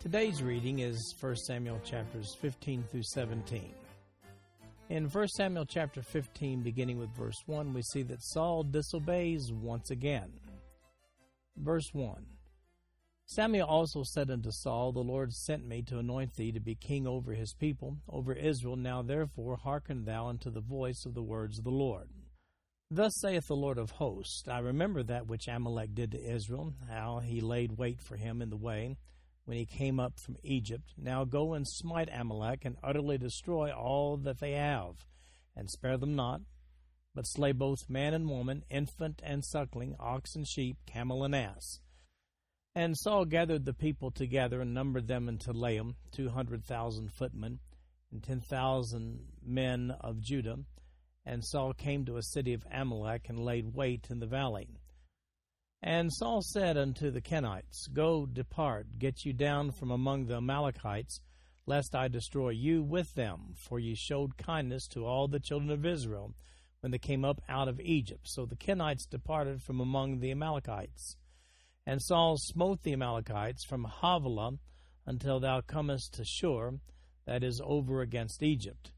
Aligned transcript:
Today's 0.00 0.42
reading 0.42 0.78
is 0.78 1.14
1 1.20 1.36
Samuel 1.36 1.78
chapters 1.84 2.34
15 2.40 2.84
through 2.90 3.02
17. 3.02 3.74
In 4.88 5.04
1 5.04 5.28
Samuel 5.28 5.66
chapter 5.66 6.00
15, 6.00 6.62
beginning 6.62 6.98
with 6.98 7.14
verse 7.14 7.36
1, 7.44 7.74
we 7.74 7.82
see 7.82 8.00
that 8.04 8.22
Saul 8.22 8.62
disobeys 8.62 9.52
once 9.52 9.90
again. 9.90 10.32
Verse 11.58 11.84
1 11.92 12.24
Samuel 13.26 13.68
also 13.68 14.02
said 14.02 14.30
unto 14.30 14.50
Saul, 14.50 14.92
The 14.92 15.00
Lord 15.00 15.34
sent 15.34 15.68
me 15.68 15.82
to 15.82 15.98
anoint 15.98 16.34
thee 16.34 16.50
to 16.52 16.60
be 16.60 16.76
king 16.76 17.06
over 17.06 17.34
his 17.34 17.52
people, 17.52 17.98
over 18.08 18.32
Israel. 18.32 18.76
Now 18.76 19.02
therefore 19.02 19.58
hearken 19.58 20.06
thou 20.06 20.28
unto 20.28 20.50
the 20.50 20.62
voice 20.62 21.04
of 21.04 21.12
the 21.12 21.22
words 21.22 21.58
of 21.58 21.64
the 21.64 21.70
Lord. 21.70 22.08
Thus 22.90 23.12
saith 23.20 23.48
the 23.48 23.54
Lord 23.54 23.76
of 23.76 23.90
hosts 23.90 24.44
I 24.48 24.60
remember 24.60 25.02
that 25.02 25.26
which 25.26 25.46
Amalek 25.46 25.94
did 25.94 26.12
to 26.12 26.34
Israel, 26.34 26.72
how 26.88 27.18
he 27.18 27.42
laid 27.42 27.72
wait 27.76 28.00
for 28.00 28.16
him 28.16 28.40
in 28.40 28.48
the 28.48 28.56
way 28.56 28.96
when 29.50 29.58
he 29.58 29.66
came 29.66 29.98
up 29.98 30.16
from 30.16 30.36
Egypt. 30.44 30.92
Now 30.96 31.24
go 31.24 31.54
and 31.54 31.66
smite 31.66 32.08
Amalek, 32.12 32.64
and 32.64 32.76
utterly 32.84 33.18
destroy 33.18 33.72
all 33.72 34.16
that 34.18 34.38
they 34.38 34.52
have, 34.52 35.04
and 35.56 35.68
spare 35.68 35.96
them 35.96 36.14
not, 36.14 36.42
but 37.16 37.26
slay 37.26 37.50
both 37.50 37.90
man 37.90 38.14
and 38.14 38.30
woman, 38.30 38.62
infant 38.70 39.20
and 39.24 39.44
suckling, 39.44 39.96
ox 39.98 40.36
and 40.36 40.46
sheep, 40.46 40.76
camel 40.86 41.24
and 41.24 41.34
ass. 41.34 41.80
And 42.76 42.96
Saul 42.96 43.24
gathered 43.24 43.64
the 43.64 43.74
people 43.74 44.12
together 44.12 44.60
and 44.60 44.72
numbered 44.72 45.08
them 45.08 45.28
in 45.28 45.38
Telaim, 45.38 45.96
two 46.12 46.28
hundred 46.28 46.64
thousand 46.64 47.12
footmen, 47.12 47.58
and 48.12 48.22
ten 48.22 48.40
thousand 48.40 49.32
men 49.44 49.90
of 50.00 50.20
Judah 50.20 50.58
and 51.26 51.44
Saul 51.44 51.72
came 51.72 52.04
to 52.04 52.18
a 52.18 52.22
city 52.22 52.54
of 52.54 52.64
Amalek 52.72 53.28
and 53.28 53.44
laid 53.44 53.74
wait 53.74 54.06
in 54.10 54.20
the 54.20 54.26
valley. 54.26 54.68
And 55.82 56.12
Saul 56.12 56.42
said 56.42 56.76
unto 56.76 57.10
the 57.10 57.22
Kenites, 57.22 57.88
Go, 57.92 58.26
depart, 58.26 58.98
get 58.98 59.24
you 59.24 59.32
down 59.32 59.70
from 59.70 59.90
among 59.90 60.26
the 60.26 60.36
Amalekites, 60.36 61.20
lest 61.64 61.94
I 61.94 62.08
destroy 62.08 62.50
you 62.50 62.82
with 62.82 63.14
them, 63.14 63.54
for 63.56 63.78
ye 63.78 63.94
showed 63.94 64.36
kindness 64.36 64.86
to 64.88 65.06
all 65.06 65.26
the 65.26 65.40
children 65.40 65.70
of 65.70 65.86
Israel 65.86 66.34
when 66.80 66.92
they 66.92 66.98
came 66.98 67.24
up 67.24 67.40
out 67.48 67.68
of 67.68 67.80
Egypt. 67.80 68.28
So 68.28 68.44
the 68.44 68.56
Kenites 68.56 69.08
departed 69.08 69.62
from 69.62 69.80
among 69.80 70.20
the 70.20 70.30
Amalekites. 70.30 71.16
And 71.86 72.02
Saul 72.02 72.36
smote 72.36 72.82
the 72.82 72.92
Amalekites 72.92 73.64
from 73.64 73.84
Havilah 73.84 74.58
until 75.06 75.40
thou 75.40 75.62
comest 75.62 76.12
to 76.14 76.24
Shur, 76.24 76.78
that 77.26 77.42
is 77.42 77.60
over 77.64 78.02
against 78.02 78.42
Egypt. 78.42 78.92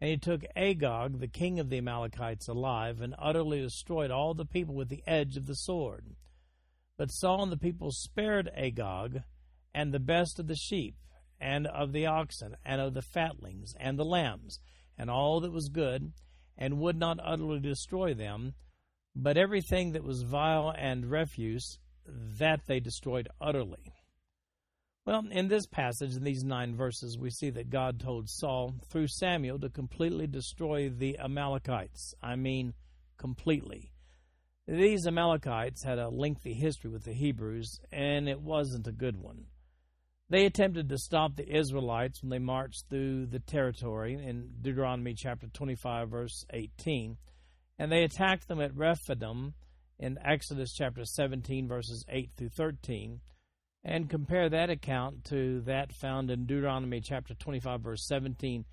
And 0.00 0.10
he 0.10 0.16
took 0.18 0.44
Agag, 0.54 1.20
the 1.20 1.28
king 1.28 1.58
of 1.58 1.70
the 1.70 1.78
Amalekites, 1.78 2.48
alive, 2.48 3.00
and 3.00 3.14
utterly 3.18 3.60
destroyed 3.60 4.10
all 4.10 4.34
the 4.34 4.44
people 4.44 4.74
with 4.74 4.88
the 4.88 5.02
edge 5.06 5.36
of 5.36 5.46
the 5.46 5.54
sword. 5.54 6.16
But 6.98 7.10
Saul 7.10 7.44
and 7.44 7.52
the 7.52 7.56
people 7.56 7.90
spared 7.92 8.50
Agag, 8.54 9.22
and 9.74 9.92
the 9.92 9.98
best 9.98 10.38
of 10.38 10.48
the 10.48 10.56
sheep, 10.56 10.96
and 11.40 11.66
of 11.66 11.92
the 11.92 12.06
oxen, 12.06 12.56
and 12.64 12.80
of 12.80 12.94
the 12.94 13.02
fatlings, 13.02 13.74
and 13.78 13.98
the 13.98 14.04
lambs, 14.04 14.60
and 14.98 15.10
all 15.10 15.40
that 15.40 15.52
was 15.52 15.68
good, 15.68 16.12
and 16.58 16.78
would 16.78 16.98
not 16.98 17.18
utterly 17.22 17.60
destroy 17.60 18.14
them, 18.14 18.54
but 19.14 19.36
everything 19.36 19.92
that 19.92 20.04
was 20.04 20.22
vile 20.22 20.72
and 20.76 21.10
refuse, 21.10 21.78
that 22.06 22.66
they 22.66 22.80
destroyed 22.80 23.28
utterly. 23.40 23.92
Well, 25.06 25.22
in 25.30 25.46
this 25.46 25.66
passage, 25.66 26.16
in 26.16 26.24
these 26.24 26.42
nine 26.42 26.74
verses, 26.74 27.16
we 27.16 27.30
see 27.30 27.50
that 27.50 27.70
God 27.70 28.00
told 28.00 28.28
Saul 28.28 28.74
through 28.90 29.06
Samuel 29.06 29.60
to 29.60 29.70
completely 29.70 30.26
destroy 30.26 30.88
the 30.88 31.16
Amalekites. 31.20 32.12
I 32.20 32.34
mean, 32.34 32.74
completely. 33.16 33.92
These 34.66 35.06
Amalekites 35.06 35.84
had 35.84 36.00
a 36.00 36.08
lengthy 36.08 36.54
history 36.54 36.90
with 36.90 37.04
the 37.04 37.12
Hebrews, 37.12 37.78
and 37.92 38.28
it 38.28 38.40
wasn't 38.40 38.88
a 38.88 38.92
good 38.92 39.16
one. 39.16 39.44
They 40.28 40.44
attempted 40.44 40.88
to 40.88 40.98
stop 40.98 41.36
the 41.36 41.56
Israelites 41.56 42.20
when 42.20 42.30
they 42.30 42.40
marched 42.40 42.86
through 42.90 43.26
the 43.26 43.38
territory 43.38 44.14
in 44.14 44.54
Deuteronomy 44.60 45.14
chapter 45.14 45.46
25, 45.46 46.10
verse 46.10 46.44
18, 46.52 47.16
and 47.78 47.92
they 47.92 48.02
attacked 48.02 48.48
them 48.48 48.60
at 48.60 48.74
Rephidim 48.74 49.54
in 50.00 50.18
Exodus 50.24 50.74
chapter 50.74 51.04
17, 51.04 51.68
verses 51.68 52.04
8 52.08 52.32
through 52.36 52.48
13 52.48 53.20
and 53.86 54.10
compare 54.10 54.48
that 54.48 54.68
account 54.68 55.22
to 55.24 55.60
that 55.60 55.92
found 55.92 56.28
in 56.28 56.44
Deuteronomy 56.44 57.00
chapter 57.00 57.34
25, 57.34 57.80
verse 57.80 58.04
17, 58.04 58.64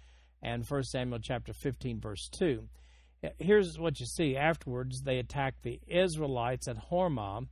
and 0.41 0.65
1 0.67 0.83
Samuel 0.83 1.19
chapter 1.19 1.53
15, 1.53 2.01
verse 2.01 2.27
2. 2.29 2.67
Here's 3.37 3.77
what 3.77 3.99
you 3.99 4.07
see. 4.07 4.35
Afterwards, 4.35 5.03
they 5.03 5.19
attacked 5.19 5.61
the 5.61 5.79
Israelites 5.87 6.67
at 6.67 6.89
Hormah 6.89 7.45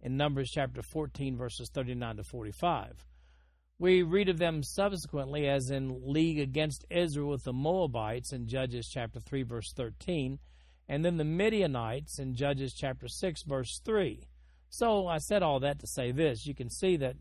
in 0.00 0.16
Numbers 0.16 0.48
chapter 0.48 0.80
14, 0.80 1.36
verses 1.36 1.68
39 1.70 2.18
to 2.18 2.22
45. 2.22 3.04
We 3.80 4.02
read 4.02 4.28
of 4.28 4.38
them 4.38 4.62
subsequently 4.62 5.48
as 5.48 5.70
in 5.70 6.12
league 6.12 6.38
against 6.38 6.84
Israel 6.88 7.30
with 7.30 7.42
the 7.42 7.52
Moabites 7.52 8.32
in 8.32 8.46
Judges 8.46 8.88
chapter 8.88 9.18
3, 9.18 9.42
verse 9.42 9.72
13, 9.72 10.38
and 10.88 11.04
then 11.04 11.16
the 11.16 11.24
Midianites 11.24 12.20
in 12.20 12.36
Judges 12.36 12.74
chapter 12.74 13.08
6, 13.08 13.42
verse 13.42 13.80
3. 13.84 14.22
So 14.70 15.06
I 15.06 15.18
said 15.18 15.42
all 15.42 15.60
that 15.60 15.78
to 15.80 15.86
say 15.86 16.12
this. 16.12 16.46
You 16.46 16.54
can 16.54 16.70
see 16.70 16.96
that 16.96 17.16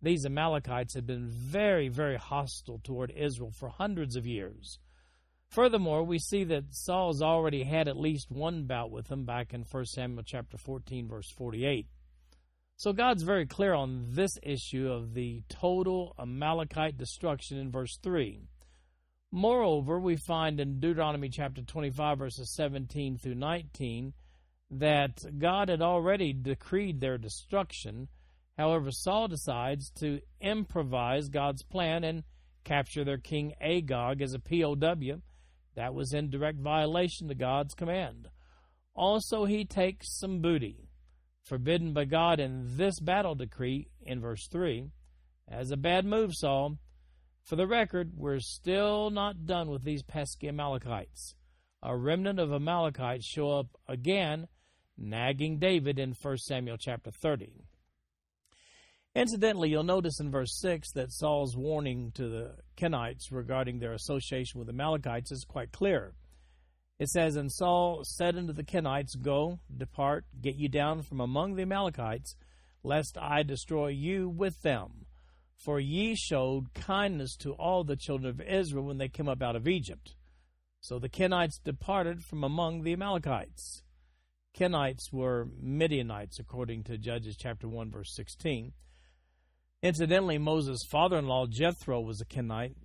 these 0.00 0.26
Amalekites 0.26 0.94
had 0.94 1.06
been 1.06 1.28
very, 1.28 1.88
very 1.88 2.16
hostile 2.16 2.80
toward 2.82 3.10
Israel 3.10 3.50
for 3.50 3.68
hundreds 3.68 4.16
of 4.16 4.26
years. 4.26 4.78
Furthermore, 5.48 6.02
we 6.02 6.18
see 6.18 6.44
that 6.44 6.74
Saul's 6.74 7.22
already 7.22 7.62
had 7.62 7.88
at 7.88 7.96
least 7.96 8.30
one 8.30 8.64
bout 8.64 8.90
with 8.90 9.08
them 9.08 9.24
back 9.24 9.54
in 9.54 9.62
1 9.62 9.86
Samuel 9.86 10.24
chapter 10.24 10.56
14 10.56 11.08
verse 11.08 11.30
48. 11.30 11.86
So 12.76 12.92
God's 12.92 13.22
very 13.22 13.46
clear 13.46 13.72
on 13.72 14.06
this 14.08 14.36
issue 14.42 14.90
of 14.90 15.14
the 15.14 15.42
total 15.48 16.14
Amalekite 16.18 16.98
destruction 16.98 17.56
in 17.56 17.70
verse 17.70 17.98
3. 18.02 18.40
Moreover, 19.30 20.00
we 20.00 20.16
find 20.16 20.58
in 20.60 20.80
Deuteronomy 20.80 21.28
chapter 21.28 21.62
25 21.62 22.18
verses 22.18 22.50
17 22.50 23.18
through 23.18 23.36
19 23.36 24.12
that 24.78 25.24
God 25.38 25.68
had 25.68 25.82
already 25.82 26.32
decreed 26.32 27.00
their 27.00 27.18
destruction. 27.18 28.08
However, 28.58 28.90
Saul 28.90 29.28
decides 29.28 29.90
to 30.00 30.20
improvise 30.40 31.28
God's 31.28 31.62
plan 31.62 32.04
and 32.04 32.24
capture 32.64 33.04
their 33.04 33.18
king 33.18 33.54
Agag 33.60 34.20
as 34.20 34.34
a 34.34 34.38
POW. 34.38 35.20
That 35.76 35.94
was 35.94 36.12
in 36.12 36.30
direct 36.30 36.58
violation 36.58 37.28
to 37.28 37.34
God's 37.34 37.74
command. 37.74 38.28
Also, 38.94 39.44
he 39.44 39.64
takes 39.64 40.18
some 40.18 40.40
booty, 40.40 40.88
forbidden 41.42 41.92
by 41.92 42.04
God 42.04 42.38
in 42.38 42.76
this 42.76 43.00
battle 43.00 43.34
decree 43.34 43.88
in 44.02 44.20
verse 44.20 44.46
3. 44.48 44.90
As 45.48 45.70
a 45.70 45.76
bad 45.76 46.04
move, 46.04 46.34
Saul. 46.34 46.78
For 47.42 47.56
the 47.56 47.66
record, 47.66 48.12
we're 48.16 48.40
still 48.40 49.10
not 49.10 49.44
done 49.44 49.68
with 49.68 49.84
these 49.84 50.02
pesky 50.02 50.48
Amalekites. 50.48 51.34
A 51.82 51.94
remnant 51.94 52.38
of 52.38 52.52
Amalekites 52.52 53.26
show 53.26 53.50
up 53.50 53.66
again 53.86 54.48
nagging 54.96 55.58
David 55.58 55.98
in 55.98 56.14
1 56.20 56.38
Samuel 56.38 56.76
chapter 56.78 57.10
30. 57.10 57.64
Incidentally, 59.14 59.70
you'll 59.70 59.84
notice 59.84 60.18
in 60.18 60.30
verse 60.30 60.58
6 60.60 60.92
that 60.92 61.12
Saul's 61.12 61.56
warning 61.56 62.10
to 62.16 62.28
the 62.28 62.56
Kenites 62.76 63.30
regarding 63.30 63.78
their 63.78 63.92
association 63.92 64.58
with 64.58 64.66
the 64.66 64.72
Amalekites 64.72 65.30
is 65.30 65.44
quite 65.44 65.70
clear. 65.70 66.14
It 66.98 67.08
says, 67.08 67.36
And 67.36 67.50
Saul 67.50 68.02
said 68.04 68.36
unto 68.36 68.52
the 68.52 68.64
Kenites, 68.64 69.20
Go, 69.20 69.60
depart, 69.76 70.24
get 70.40 70.56
you 70.56 70.68
down 70.68 71.02
from 71.02 71.20
among 71.20 71.54
the 71.54 71.62
Amalekites, 71.62 72.34
lest 72.82 73.16
I 73.16 73.44
destroy 73.44 73.88
you 73.88 74.28
with 74.28 74.62
them. 74.62 75.06
For 75.56 75.78
ye 75.78 76.16
showed 76.16 76.74
kindness 76.74 77.36
to 77.36 77.52
all 77.52 77.84
the 77.84 77.96
children 77.96 78.30
of 78.30 78.40
Israel 78.40 78.84
when 78.84 78.98
they 78.98 79.08
came 79.08 79.28
up 79.28 79.42
out 79.42 79.56
of 79.56 79.68
Egypt. 79.68 80.16
So 80.80 80.98
the 80.98 81.08
Kenites 81.08 81.62
departed 81.62 82.22
from 82.24 82.42
among 82.42 82.82
the 82.82 82.92
Amalekites. 82.92 83.82
Kenites 84.54 85.12
were 85.12 85.48
Midianites, 85.60 86.38
according 86.38 86.84
to 86.84 86.96
Judges 86.96 87.36
chapter 87.36 87.68
1, 87.68 87.90
verse 87.90 88.14
16. 88.14 88.72
Incidentally, 89.82 90.38
Moses' 90.38 90.86
father 90.88 91.18
in 91.18 91.26
law, 91.26 91.46
Jethro, 91.46 92.00
was 92.00 92.20
a 92.20 92.24
Kenite. 92.24 92.76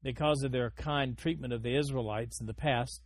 Because 0.00 0.44
of 0.44 0.52
their 0.52 0.70
kind 0.70 1.18
treatment 1.18 1.52
of 1.52 1.64
the 1.64 1.74
Israelites 1.74 2.40
in 2.40 2.46
the 2.46 2.54
past, 2.54 3.02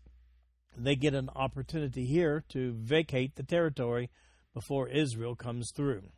they 0.77 0.95
get 0.95 1.15
an 1.15 1.31
opportunity 1.35 2.05
here 2.05 2.45
to 2.51 2.75
vacate 2.75 3.35
the 3.35 3.43
territory 3.43 4.11
before 4.53 4.89
Israel 4.89 5.35
comes 5.35 5.73
through. 5.75 6.11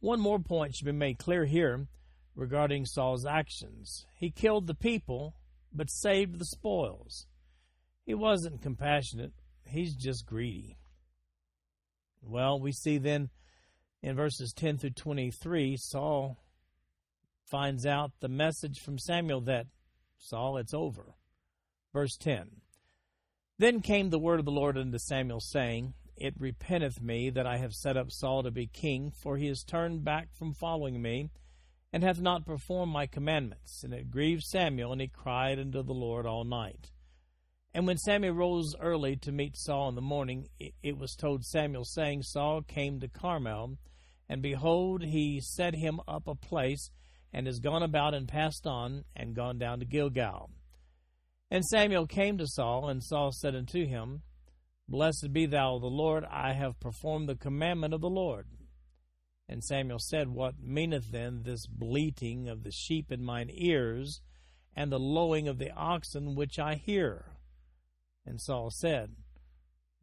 One 0.00 0.20
more 0.20 0.38
point 0.38 0.74
should 0.74 0.84
be 0.84 0.92
made 0.92 1.18
clear 1.18 1.46
here 1.46 1.86
regarding 2.34 2.84
Saul's 2.84 3.24
actions. 3.24 4.04
He 4.14 4.30
killed 4.30 4.66
the 4.66 4.74
people, 4.74 5.34
but 5.72 5.90
saved 5.90 6.38
the 6.38 6.44
spoils. 6.44 7.26
He 8.04 8.12
wasn't 8.12 8.60
compassionate, 8.60 9.32
he's 9.72 9.94
just 9.94 10.26
greedy. 10.26 10.76
Well, 12.22 12.60
we 12.60 12.72
see 12.72 12.98
then 12.98 13.30
in 14.02 14.16
verses 14.16 14.52
10 14.52 14.78
through 14.78 14.90
23, 14.90 15.76
Saul 15.76 16.38
finds 17.44 17.84
out 17.84 18.12
the 18.20 18.28
message 18.28 18.80
from 18.80 18.98
Samuel 18.98 19.40
that, 19.42 19.66
Saul, 20.18 20.56
it's 20.56 20.74
over. 20.74 21.14
Verse 21.92 22.16
10 22.16 22.50
Then 23.58 23.80
came 23.80 24.10
the 24.10 24.18
word 24.18 24.38
of 24.38 24.44
the 24.44 24.50
Lord 24.50 24.78
unto 24.78 24.98
Samuel, 24.98 25.40
saying, 25.40 25.94
It 26.16 26.34
repenteth 26.38 27.00
me 27.02 27.30
that 27.30 27.46
I 27.46 27.58
have 27.58 27.74
set 27.74 27.96
up 27.96 28.10
Saul 28.10 28.42
to 28.42 28.50
be 28.50 28.66
king, 28.66 29.10
for 29.10 29.36
he 29.36 29.48
is 29.48 29.64
turned 29.64 30.04
back 30.04 30.32
from 30.32 30.54
following 30.54 31.02
me, 31.02 31.30
and 31.92 32.02
hath 32.02 32.20
not 32.20 32.46
performed 32.46 32.92
my 32.92 33.06
commandments. 33.06 33.82
And 33.84 33.92
it 33.92 34.10
grieved 34.10 34.44
Samuel, 34.44 34.92
and 34.92 35.00
he 35.00 35.08
cried 35.08 35.58
unto 35.58 35.82
the 35.82 35.92
Lord 35.92 36.24
all 36.24 36.44
night. 36.44 36.90
And 37.74 37.86
when 37.86 37.96
Samuel 37.96 38.34
rose 38.34 38.74
early 38.80 39.16
to 39.16 39.32
meet 39.32 39.56
Saul 39.56 39.88
in 39.88 39.94
the 39.94 40.02
morning, 40.02 40.48
it 40.58 40.98
was 40.98 41.14
told 41.14 41.44
Samuel, 41.44 41.84
saying, 41.84 42.22
Saul 42.22 42.62
came 42.62 43.00
to 43.00 43.08
Carmel, 43.08 43.78
and 44.28 44.42
behold, 44.42 45.02
he 45.02 45.40
set 45.40 45.74
him 45.74 45.98
up 46.06 46.28
a 46.28 46.34
place, 46.34 46.90
and 47.32 47.48
is 47.48 47.60
gone 47.60 47.82
about 47.82 48.12
and 48.12 48.28
passed 48.28 48.66
on, 48.66 49.04
and 49.16 49.34
gone 49.34 49.58
down 49.58 49.78
to 49.78 49.86
Gilgal. 49.86 50.50
And 51.50 51.64
Samuel 51.64 52.06
came 52.06 52.36
to 52.38 52.46
Saul, 52.46 52.90
and 52.90 53.02
Saul 53.02 53.32
said 53.32 53.54
unto 53.54 53.86
him, 53.86 54.22
Blessed 54.86 55.32
be 55.32 55.46
thou 55.46 55.78
the 55.78 55.86
Lord, 55.86 56.24
I 56.30 56.52
have 56.52 56.78
performed 56.78 57.26
the 57.26 57.36
commandment 57.36 57.94
of 57.94 58.02
the 58.02 58.10
Lord. 58.10 58.48
And 59.48 59.64
Samuel 59.64 59.98
said, 59.98 60.28
What 60.28 60.60
meaneth 60.62 61.10
then 61.10 61.42
this 61.42 61.66
bleating 61.66 62.48
of 62.48 62.64
the 62.64 62.70
sheep 62.70 63.10
in 63.10 63.24
mine 63.24 63.50
ears, 63.50 64.20
and 64.76 64.92
the 64.92 64.98
lowing 64.98 65.48
of 65.48 65.58
the 65.58 65.70
oxen 65.70 66.34
which 66.34 66.58
I 66.58 66.74
hear? 66.74 67.32
And 68.24 68.40
Saul 68.40 68.70
said, 68.70 69.10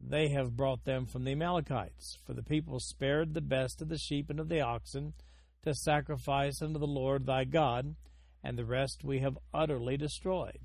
They 0.00 0.28
have 0.28 0.56
brought 0.56 0.84
them 0.84 1.06
from 1.06 1.24
the 1.24 1.32
Amalekites, 1.32 2.18
for 2.26 2.34
the 2.34 2.42
people 2.42 2.78
spared 2.80 3.34
the 3.34 3.40
best 3.40 3.80
of 3.80 3.88
the 3.88 3.98
sheep 3.98 4.30
and 4.30 4.40
of 4.40 4.48
the 4.48 4.60
oxen 4.60 5.14
to 5.62 5.74
sacrifice 5.74 6.62
unto 6.62 6.78
the 6.78 6.86
Lord 6.86 7.26
thy 7.26 7.44
God, 7.44 7.96
and 8.42 8.56
the 8.56 8.64
rest 8.64 9.04
we 9.04 9.20
have 9.20 9.38
utterly 9.52 9.96
destroyed. 9.96 10.58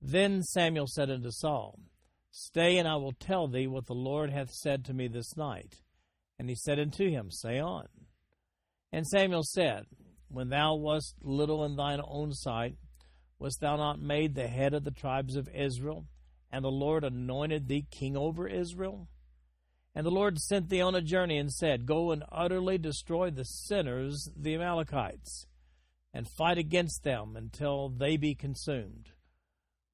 Then 0.00 0.42
Samuel 0.42 0.86
said 0.86 1.10
unto 1.10 1.30
Saul, 1.30 1.78
Stay, 2.30 2.78
and 2.78 2.88
I 2.88 2.96
will 2.96 3.12
tell 3.12 3.46
thee 3.46 3.66
what 3.66 3.86
the 3.86 3.94
Lord 3.94 4.30
hath 4.30 4.50
said 4.50 4.84
to 4.86 4.94
me 4.94 5.06
this 5.06 5.36
night. 5.36 5.82
And 6.38 6.48
he 6.48 6.54
said 6.54 6.78
unto 6.78 7.08
him, 7.08 7.30
Say 7.30 7.58
on. 7.58 7.86
And 8.90 9.06
Samuel 9.06 9.42
said, 9.44 9.84
When 10.28 10.48
thou 10.48 10.74
wast 10.74 11.14
little 11.22 11.64
in 11.64 11.76
thine 11.76 12.00
own 12.02 12.32
sight, 12.32 12.76
wast 13.38 13.60
thou 13.60 13.76
not 13.76 14.00
made 14.00 14.34
the 14.34 14.48
head 14.48 14.74
of 14.74 14.84
the 14.84 14.90
tribes 14.90 15.36
of 15.36 15.48
Israel? 15.54 16.06
And 16.52 16.64
the 16.64 16.70
Lord 16.70 17.02
anointed 17.02 17.66
thee 17.66 17.86
king 17.90 18.16
over 18.16 18.46
Israel? 18.46 19.08
And 19.94 20.06
the 20.06 20.10
Lord 20.10 20.38
sent 20.38 20.68
thee 20.68 20.80
on 20.80 20.94
a 20.94 21.02
journey 21.02 21.38
and 21.38 21.52
said, 21.52 21.86
Go 21.86 22.12
and 22.12 22.24
utterly 22.30 22.78
destroy 22.78 23.30
the 23.30 23.44
sinners, 23.44 24.30
the 24.36 24.54
Amalekites, 24.54 25.46
and 26.14 26.28
fight 26.28 26.58
against 26.58 27.02
them 27.02 27.36
until 27.36 27.88
they 27.88 28.16
be 28.16 28.34
consumed. 28.34 29.10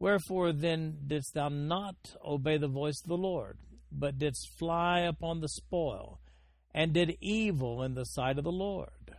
Wherefore 0.00 0.52
then 0.52 0.98
didst 1.06 1.34
thou 1.34 1.48
not 1.48 2.16
obey 2.24 2.58
the 2.58 2.68
voice 2.68 3.00
of 3.02 3.08
the 3.08 3.16
Lord, 3.16 3.58
but 3.90 4.18
didst 4.18 4.48
fly 4.56 5.00
upon 5.00 5.40
the 5.40 5.48
spoil, 5.48 6.20
and 6.72 6.92
did 6.92 7.16
evil 7.20 7.82
in 7.82 7.94
the 7.94 8.04
sight 8.04 8.38
of 8.38 8.44
the 8.44 8.52
Lord? 8.52 9.16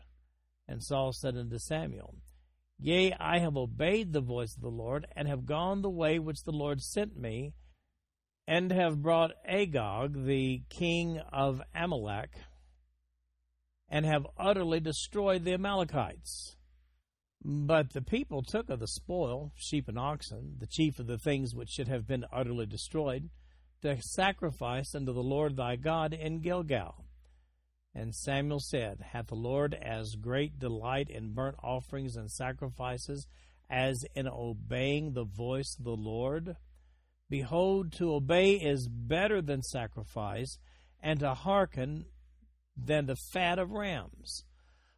And 0.68 0.84
Saul 0.84 1.12
said 1.12 1.36
unto 1.36 1.58
Samuel, 1.58 2.16
Yea, 2.82 3.14
I 3.20 3.40
have 3.40 3.58
obeyed 3.58 4.14
the 4.14 4.22
voice 4.22 4.56
of 4.56 4.62
the 4.62 4.70
Lord, 4.70 5.06
and 5.14 5.28
have 5.28 5.46
gone 5.46 5.82
the 5.82 5.90
way 5.90 6.18
which 6.18 6.44
the 6.44 6.54
Lord 6.54 6.82
sent 6.82 7.18
me, 7.18 7.54
and 8.48 8.72
have 8.72 9.02
brought 9.02 9.32
Agag, 9.46 10.26
the 10.26 10.64
king 10.70 11.20
of 11.32 11.62
Amalek, 11.76 12.32
and 13.90 14.06
have 14.06 14.26
utterly 14.38 14.80
destroyed 14.80 15.44
the 15.44 15.54
Amalekites. 15.54 16.56
But 17.44 17.92
the 17.92 18.02
people 18.02 18.44
took 18.44 18.70
of 18.70 18.80
the 18.80 18.88
spoil, 18.88 19.52
sheep 19.56 19.90
and 19.90 20.00
oxen, 20.00 20.56
the 20.60 20.68
chief 20.68 21.00
of 21.00 21.08
the 21.08 21.18
things 21.18 21.54
which 21.54 21.70
should 21.70 21.88
have 21.90 22.08
been 22.08 22.26
utterly 22.32 22.66
destroyed, 22.66 23.30
to 23.82 24.02
sacrifice 24.02 24.96
unto 24.96 25.14
the 25.14 25.24
Lord 25.24 25.58
thy 25.58 25.76
God 25.76 26.14
in 26.14 26.40
Gilgal. 26.40 27.09
And 27.94 28.14
Samuel 28.14 28.60
said, 28.60 29.02
Hath 29.12 29.28
the 29.28 29.36
Lord 29.36 29.74
as 29.74 30.16
great 30.16 30.60
delight 30.60 31.10
in 31.10 31.34
burnt 31.34 31.58
offerings 31.64 32.16
and 32.16 32.30
sacrifices 32.32 33.28
as 33.70 34.06
in 34.16 34.28
obeying 34.28 35.14
the 35.14 35.26
voice 35.26 35.76
of 35.78 35.86
the 35.86 35.96
Lord? 35.96 36.56
Behold, 37.30 37.92
to 37.94 38.14
obey 38.14 38.54
is 38.54 38.88
better 38.88 39.42
than 39.42 39.62
sacrifice, 39.62 40.58
and 41.02 41.20
to 41.20 41.34
hearken 41.34 42.06
than 42.76 43.06
the 43.06 43.16
fat 43.16 43.60
of 43.60 43.72
rams. 43.72 44.46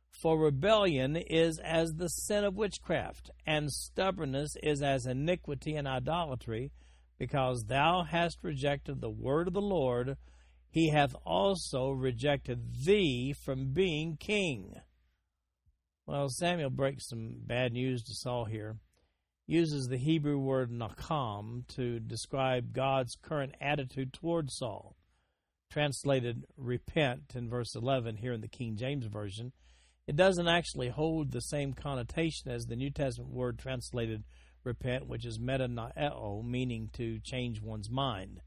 For 0.10 0.38
rebellion 0.38 1.16
is 1.16 1.60
as 1.60 1.94
the 1.94 2.08
sin 2.08 2.44
of 2.44 2.56
witchcraft, 2.56 3.32
and 3.46 3.72
stubbornness 3.72 4.56
is 4.62 4.82
as 4.82 5.06
iniquity 5.06 5.76
and 5.76 5.88
idolatry, 5.88 6.72
because 7.18 7.66
thou 7.66 8.04
hast 8.04 8.44
rejected 8.44 9.02
the 9.02 9.10
word 9.10 9.48
of 9.48 9.54
the 9.54 9.62
Lord 9.62 10.18
he 10.72 10.90
hath 10.90 11.14
also 11.26 11.92
rejected 11.92 12.86
thee 12.86 13.34
from 13.34 13.74
being 13.74 14.16
king. 14.16 14.76
Well, 16.08 16.30
Samuel 16.30 16.70
breaks 16.70 17.10
some 17.10 17.42
bad 17.46 17.74
news 17.74 18.02
to 18.04 18.14
Saul 18.14 18.46
here. 18.46 18.78
Uses 19.46 19.88
the 19.88 19.98
Hebrew 19.98 20.38
word 20.38 20.72
nakam 20.72 21.68
to 21.76 22.00
describe 22.00 22.72
God's 22.72 23.18
current 23.22 23.54
attitude 23.60 24.14
toward 24.14 24.50
Saul. 24.50 24.96
Translated 25.70 26.46
repent 26.56 27.34
in 27.36 27.50
verse 27.50 27.76
11 27.76 28.16
here 28.18 28.32
in 28.32 28.42
the 28.42 28.48
King 28.48 28.78
James 28.78 29.06
Version. 29.08 29.52
It 30.08 30.16
doesn't 30.16 30.48
actually 30.48 30.90
hold 30.90 31.32
the 31.32 31.42
same 31.42 31.74
connotation 31.74 32.50
as 32.50 32.66
the 32.66 32.78
New 32.78 32.92
Testament 32.92 33.32
word 33.32 33.60
translated 33.60 34.24
repent, 34.64 35.06
which 35.08 35.26
is 35.26 35.38
metanoeo, 35.38 36.46
meaning 36.46 36.90
to 36.94 37.20
change 37.20 37.62
one's 37.62 37.90
mind. 37.90 38.42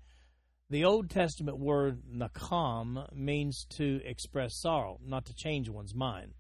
The 0.75 0.85
Old 0.85 1.09
Testament 1.09 1.61
word 1.61 2.03
nakam 2.13 3.07
means 3.15 3.65
to 3.77 4.01
express 4.05 4.59
sorrow, 4.61 4.99
not 5.07 5.25
to 5.27 5.33
change 5.33 5.69
one's 5.69 5.95
mind. 5.95 6.35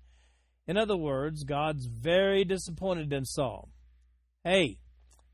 In 0.66 0.76
other 0.76 0.96
words, 0.96 1.44
God's 1.44 1.86
very 1.86 2.44
disappointed 2.44 3.12
in 3.12 3.26
Saul. 3.26 3.70
Hey, 4.42 4.80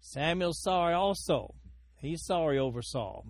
Samuel's 0.01 0.61
sorry 0.61 0.93
also. 0.93 1.55
He's 1.97 2.27
sorry 2.27 2.59
over 2.59 2.83
Saul. 2.83 3.29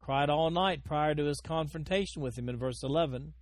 Cried 0.00 0.30
all 0.30 0.52
night 0.52 0.84
prior 0.84 1.16
to 1.16 1.24
his 1.24 1.40
confrontation 1.40 2.22
with 2.22 2.38
him 2.38 2.48
in 2.48 2.56
verse 2.56 2.84
11. 2.84 3.34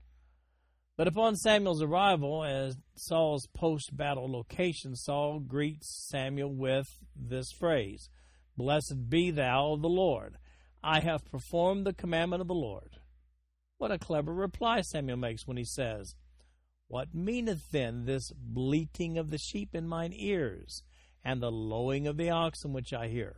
But 0.97 1.09
upon 1.09 1.37
Samuel's 1.37 1.83
arrival 1.83 2.43
at 2.43 2.73
Saul's 2.97 3.47
post 3.55 3.95
battle 3.95 4.33
location, 4.33 4.97
Saul 4.97 5.41
greets 5.41 6.09
Samuel 6.09 6.55
with 6.55 6.89
this 7.15 7.53
phrase 7.53 8.09
Blessed 8.57 9.11
be 9.11 9.31
thou 9.31 9.77
the 9.77 9.89
Lord. 9.89 10.39
I 10.83 11.01
have 11.01 11.25
performed 11.25 11.85
the 11.85 11.93
commandment 11.93 12.41
of 12.41 12.49
the 12.49 12.55
Lord. 12.55 12.99
What 13.79 13.91
a 13.91 13.99
clever 13.99 14.33
reply 14.33 14.81
Samuel 14.81 15.17
makes 15.17 15.47
when 15.47 15.57
he 15.57 15.65
says, 15.65 16.15
What 16.89 17.15
meaneth 17.15 17.71
then 17.71 18.05
this 18.05 18.33
bleating 18.37 19.19
of 19.19 19.31
the 19.31 19.39
sheep 19.39 19.75
in 19.75 19.89
mine 19.89 20.13
ears, 20.15 20.83
and 21.25 21.41
the 21.41 21.51
lowing 21.51 22.07
of 22.07 22.17
the 22.17 22.31
oxen 22.31 22.73
which 22.73 22.93
I 22.93 23.09
hear? 23.09 23.37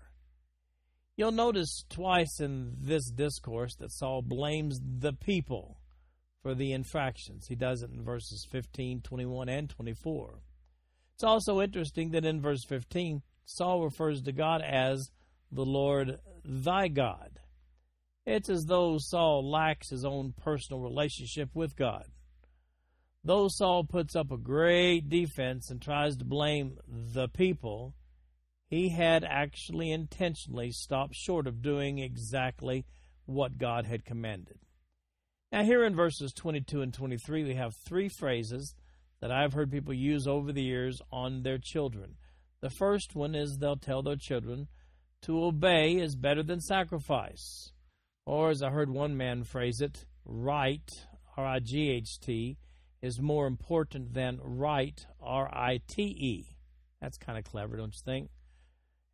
You'll 1.16 1.32
notice 1.32 1.84
twice 1.90 2.40
in 2.40 2.76
this 2.80 3.10
discourse 3.10 3.74
that 3.76 3.92
Saul 3.92 4.22
blames 4.22 4.80
the 4.80 5.12
people 5.12 5.78
for 6.42 6.54
the 6.54 6.72
infractions. 6.72 7.46
He 7.48 7.54
does 7.54 7.82
it 7.82 7.90
in 7.90 8.02
verses 8.02 8.46
15, 8.50 9.02
21, 9.02 9.48
and 9.48 9.68
24. 9.68 10.40
It's 11.14 11.24
also 11.24 11.60
interesting 11.60 12.12
that 12.12 12.24
in 12.24 12.40
verse 12.40 12.64
15, 12.64 13.22
Saul 13.44 13.84
refers 13.84 14.22
to 14.22 14.32
God 14.32 14.62
as 14.62 15.10
the 15.50 15.64
Lord 15.64 16.18
thy 16.44 16.88
God. 16.88 17.40
It's 18.26 18.48
as 18.48 18.64
though 18.66 18.98
Saul 18.98 19.50
lacks 19.50 19.90
his 19.90 20.04
own 20.04 20.34
personal 20.36 20.80
relationship 20.80 21.50
with 21.54 21.76
God. 21.76 22.04
Though 23.24 23.48
Saul 23.48 23.84
puts 23.84 24.16
up 24.16 24.30
a 24.30 24.38
great 24.38 25.08
defense 25.08 25.70
and 25.70 25.80
tries 25.80 26.16
to 26.16 26.24
blame 26.24 26.78
the 26.86 27.28
people, 27.28 27.94
he 28.68 28.90
had 28.90 29.24
actually 29.24 29.90
intentionally 29.90 30.70
stopped 30.70 31.14
short 31.14 31.46
of 31.46 31.60
doing 31.60 31.98
exactly 31.98 32.86
what 33.26 33.58
God 33.58 33.86
had 33.86 34.04
commanded. 34.04 34.58
Now, 35.52 35.64
here 35.64 35.84
in 35.84 35.96
verses 35.96 36.32
22 36.32 36.80
and 36.80 36.94
23, 36.94 37.44
we 37.44 37.54
have 37.54 37.74
three 37.74 38.08
phrases 38.08 38.74
that 39.20 39.32
I've 39.32 39.52
heard 39.52 39.70
people 39.70 39.92
use 39.92 40.26
over 40.26 40.52
the 40.52 40.62
years 40.62 41.02
on 41.10 41.42
their 41.42 41.58
children. 41.58 42.14
The 42.60 42.70
first 42.70 43.14
one 43.14 43.34
is 43.34 43.58
they'll 43.58 43.76
tell 43.76 44.02
their 44.02 44.16
children, 44.16 44.68
to 45.22 45.44
obey 45.44 45.92
is 45.94 46.16
better 46.16 46.42
than 46.42 46.60
sacrifice. 46.60 47.72
Or, 48.26 48.50
as 48.50 48.62
I 48.62 48.70
heard 48.70 48.90
one 48.90 49.16
man 49.16 49.44
phrase 49.44 49.80
it, 49.80 50.06
right, 50.24 50.88
R 51.36 51.46
I 51.46 51.58
G 51.58 51.90
H 51.90 52.20
T, 52.20 52.58
is 53.02 53.20
more 53.20 53.46
important 53.46 54.12
than 54.14 54.38
right, 54.42 54.98
R 55.20 55.48
I 55.52 55.80
T 55.88 56.02
E. 56.02 56.56
That's 57.00 57.16
kind 57.16 57.38
of 57.38 57.44
clever, 57.44 57.76
don't 57.76 57.94
you 57.94 58.02
think? 58.04 58.30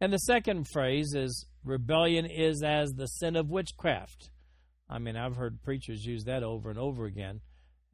And 0.01 0.13
the 0.13 0.19
second 0.19 0.69
phrase 0.69 1.15
is 1.15 1.47
rebellion 1.65 2.27
is 2.27 2.63
as 2.63 2.93
the 2.93 3.07
sin 3.07 3.37
of 3.37 3.49
witchcraft. 3.49 4.31
I 4.89 4.99
mean, 4.99 5.17
I've 5.17 5.37
heard 5.37 5.63
preachers 5.63 6.05
use 6.05 6.25
that 6.25 6.43
over 6.43 6.69
and 6.71 6.79
over 6.79 7.07
again, 7.07 7.41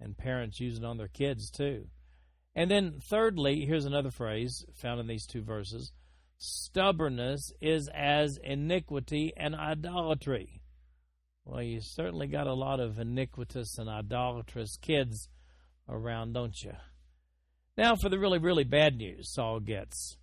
and 0.01 0.17
parents 0.17 0.61
use 0.61 0.79
it 0.79 0.85
on 0.85 0.97
their 0.97 1.09
kids 1.09 1.51
too. 1.51 1.87
And 2.55 2.71
then, 2.71 2.99
thirdly, 3.09 3.65
here's 3.65 3.87
another 3.87 4.11
phrase 4.11 4.65
found 4.75 5.01
in 5.01 5.07
these 5.07 5.27
two 5.27 5.43
verses 5.43 5.93
stubbornness 6.43 7.53
is 7.61 7.89
as 7.95 8.37
iniquity 8.43 9.33
and 9.37 9.55
idolatry. 9.55 10.61
Well, 11.45 11.63
you 11.63 11.81
certainly 11.81 12.27
got 12.27 12.47
a 12.47 12.55
lot 12.55 12.81
of 12.81 12.99
iniquitous 12.99 13.79
and 13.79 13.89
idolatrous 13.89 14.77
kids 14.77 15.29
around, 15.89 16.33
don't 16.33 16.61
you? 16.63 16.73
Now, 17.77 17.95
for 17.95 18.09
the 18.09 18.19
really, 18.19 18.39
really 18.39 18.65
bad 18.65 18.97
news 18.97 19.33
Saul 19.33 19.61
gets. 19.61 20.17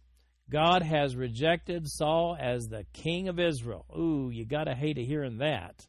God 0.50 0.82
has 0.82 1.16
rejected 1.16 1.88
Saul 1.88 2.36
as 2.40 2.68
the 2.68 2.86
king 2.94 3.28
of 3.28 3.40
Israel. 3.40 3.86
Ooh, 3.98 4.30
you 4.32 4.46
got 4.46 4.66
to 4.66 4.74
hate 4.74 4.98
hearing 4.98 5.38
that. 5.38 5.88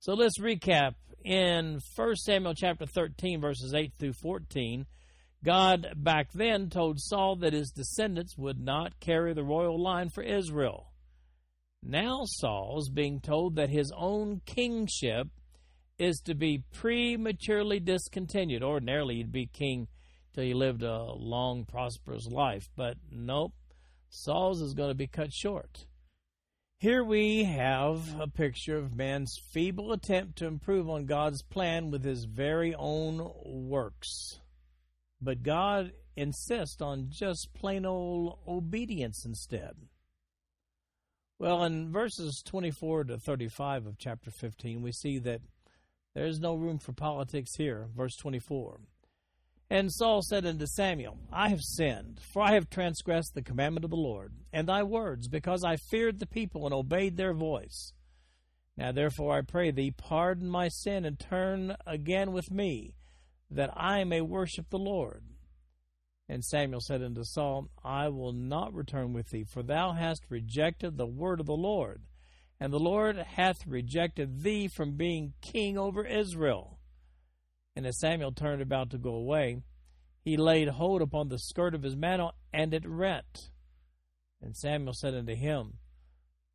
So 0.00 0.14
let's 0.14 0.40
recap. 0.40 0.94
In 1.22 1.80
1 1.94 2.16
Samuel 2.16 2.54
chapter 2.54 2.86
13, 2.86 3.40
verses 3.40 3.74
8 3.74 3.92
through 3.98 4.14
14, 4.14 4.86
God 5.44 5.94
back 5.96 6.32
then 6.32 6.68
told 6.68 7.00
Saul 7.00 7.36
that 7.36 7.54
his 7.54 7.70
descendants 7.70 8.36
would 8.36 8.60
not 8.60 9.00
carry 9.00 9.32
the 9.32 9.44
royal 9.44 9.82
line 9.82 10.10
for 10.10 10.22
Israel. 10.22 10.92
Now 11.82 12.22
Saul's 12.24 12.90
being 12.90 13.20
told 13.20 13.56
that 13.56 13.70
his 13.70 13.90
own 13.96 14.42
kingship 14.44 15.28
is 15.98 16.20
to 16.20 16.34
be 16.34 16.64
prematurely 16.72 17.80
discontinued. 17.80 18.62
Ordinarily, 18.62 19.16
he'd 19.16 19.32
be 19.32 19.46
king 19.46 19.88
till 20.34 20.44
he 20.44 20.54
lived 20.54 20.82
a 20.82 21.04
long, 21.04 21.64
prosperous 21.64 22.26
life, 22.26 22.68
but 22.76 22.96
nope, 23.10 23.52
Saul's 24.10 24.60
is 24.60 24.74
going 24.74 24.90
to 24.90 24.94
be 24.94 25.06
cut 25.06 25.32
short. 25.32 25.86
Here 26.78 27.04
we 27.04 27.44
have 27.44 28.18
a 28.18 28.26
picture 28.26 28.76
of 28.76 28.96
man's 28.96 29.38
feeble 29.52 29.92
attempt 29.92 30.38
to 30.38 30.46
improve 30.46 30.88
on 30.88 31.04
God's 31.04 31.42
plan 31.42 31.90
with 31.90 32.04
his 32.04 32.24
very 32.24 32.74
own 32.74 33.30
works. 33.44 34.40
But 35.20 35.42
God 35.42 35.92
insists 36.16 36.80
on 36.80 37.08
just 37.10 37.52
plain 37.54 37.84
old 37.84 38.38
obedience 38.46 39.24
instead. 39.24 39.74
Well, 41.38 41.64
in 41.64 41.90
verses 41.90 42.42
24 42.44 43.04
to 43.04 43.18
35 43.18 43.86
of 43.86 43.98
chapter 43.98 44.30
15, 44.30 44.82
we 44.82 44.92
see 44.92 45.18
that 45.20 45.40
there's 46.14 46.40
no 46.40 46.54
room 46.54 46.78
for 46.78 46.92
politics 46.92 47.56
here. 47.56 47.88
Verse 47.96 48.16
24. 48.16 48.80
And 49.70 49.92
Saul 49.92 50.20
said 50.22 50.44
unto 50.44 50.66
Samuel, 50.66 51.16
I 51.32 51.48
have 51.50 51.62
sinned, 51.62 52.20
for 52.32 52.42
I 52.42 52.54
have 52.54 52.68
transgressed 52.68 53.34
the 53.34 53.42
commandment 53.42 53.84
of 53.84 53.90
the 53.90 53.96
Lord, 53.96 54.32
and 54.52 54.68
thy 54.68 54.82
words, 54.82 55.28
because 55.28 55.62
I 55.62 55.76
feared 55.76 56.18
the 56.18 56.26
people 56.26 56.64
and 56.66 56.74
obeyed 56.74 57.16
their 57.16 57.32
voice. 57.32 57.92
Now 58.76 58.90
therefore 58.90 59.38
I 59.38 59.42
pray 59.42 59.70
thee, 59.70 59.92
pardon 59.92 60.50
my 60.50 60.68
sin, 60.68 61.04
and 61.04 61.18
turn 61.18 61.76
again 61.86 62.32
with 62.32 62.50
me, 62.50 62.96
that 63.50 63.70
I 63.76 64.04
may 64.04 64.20
worship 64.20 64.70
the 64.70 64.78
Lord. 64.78 65.24
And 66.28 66.44
Samuel 66.44 66.80
said 66.80 67.02
unto 67.02 67.24
Saul, 67.24 67.70
I 67.84 68.08
will 68.08 68.32
not 68.32 68.72
return 68.72 69.12
with 69.12 69.30
thee, 69.30 69.44
for 69.44 69.64
thou 69.64 69.92
hast 69.92 70.22
rejected 70.28 70.96
the 70.96 71.06
word 71.06 71.40
of 71.40 71.46
the 71.46 71.56
Lord, 71.56 72.02
and 72.60 72.72
the 72.72 72.78
Lord 72.78 73.16
hath 73.16 73.66
rejected 73.66 74.42
thee 74.42 74.68
from 74.68 74.96
being 74.96 75.34
king 75.40 75.76
over 75.76 76.06
Israel. 76.06 76.78
And 77.74 77.84
as 77.84 77.98
Samuel 77.98 78.32
turned 78.32 78.62
about 78.62 78.90
to 78.90 78.98
go 78.98 79.14
away, 79.14 79.62
he 80.22 80.36
laid 80.36 80.68
hold 80.68 81.02
upon 81.02 81.28
the 81.28 81.38
skirt 81.38 81.74
of 81.74 81.82
his 81.82 81.96
mantle, 81.96 82.34
and 82.52 82.74
it 82.74 82.86
rent. 82.86 83.50
And 84.40 84.56
Samuel 84.56 84.94
said 84.94 85.14
unto 85.14 85.34
him, 85.34 85.78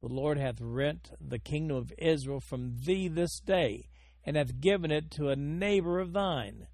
The 0.01 0.07
Lord 0.07 0.37
hath 0.37 0.61
rent 0.61 1.11
the 1.19 1.39
kingdom 1.39 1.75
of 1.75 1.91
Israel 1.97 2.39
from 2.39 2.77
thee 2.85 3.07
this 3.07 3.39
day, 3.39 3.89
and 4.23 4.37
hath 4.37 4.61
given 4.61 4.91
it 4.91 5.11
to 5.11 5.29
a 5.29 5.35
neighbor 5.35 5.99
of 5.99 6.13
thine, 6.13 6.67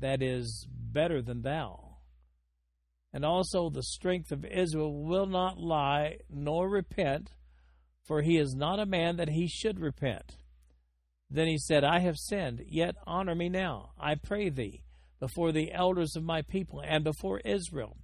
that 0.00 0.22
is 0.22 0.66
better 0.70 1.22
than 1.22 1.42
thou. 1.42 1.96
And 3.12 3.24
also 3.24 3.70
the 3.70 3.82
strength 3.82 4.30
of 4.32 4.44
Israel 4.44 5.04
will 5.04 5.26
not 5.26 5.58
lie, 5.58 6.18
nor 6.28 6.68
repent, 6.68 7.30
for 8.06 8.22
he 8.22 8.36
is 8.36 8.54
not 8.54 8.78
a 8.78 8.86
man 8.86 9.16
that 9.16 9.30
he 9.30 9.48
should 9.48 9.80
repent. 9.80 10.36
Then 11.30 11.46
he 11.46 11.58
said, 11.58 11.84
I 11.84 12.00
have 12.00 12.16
sinned, 12.16 12.62
yet 12.66 12.96
honor 13.06 13.34
me 13.34 13.48
now, 13.48 13.90
I 13.98 14.14
pray 14.14 14.48
thee, 14.48 14.82
before 15.20 15.52
the 15.52 15.72
elders 15.72 16.16
of 16.16 16.22
my 16.22 16.42
people 16.42 16.80
and 16.80 17.04
before 17.04 17.40
Israel, 17.44 17.96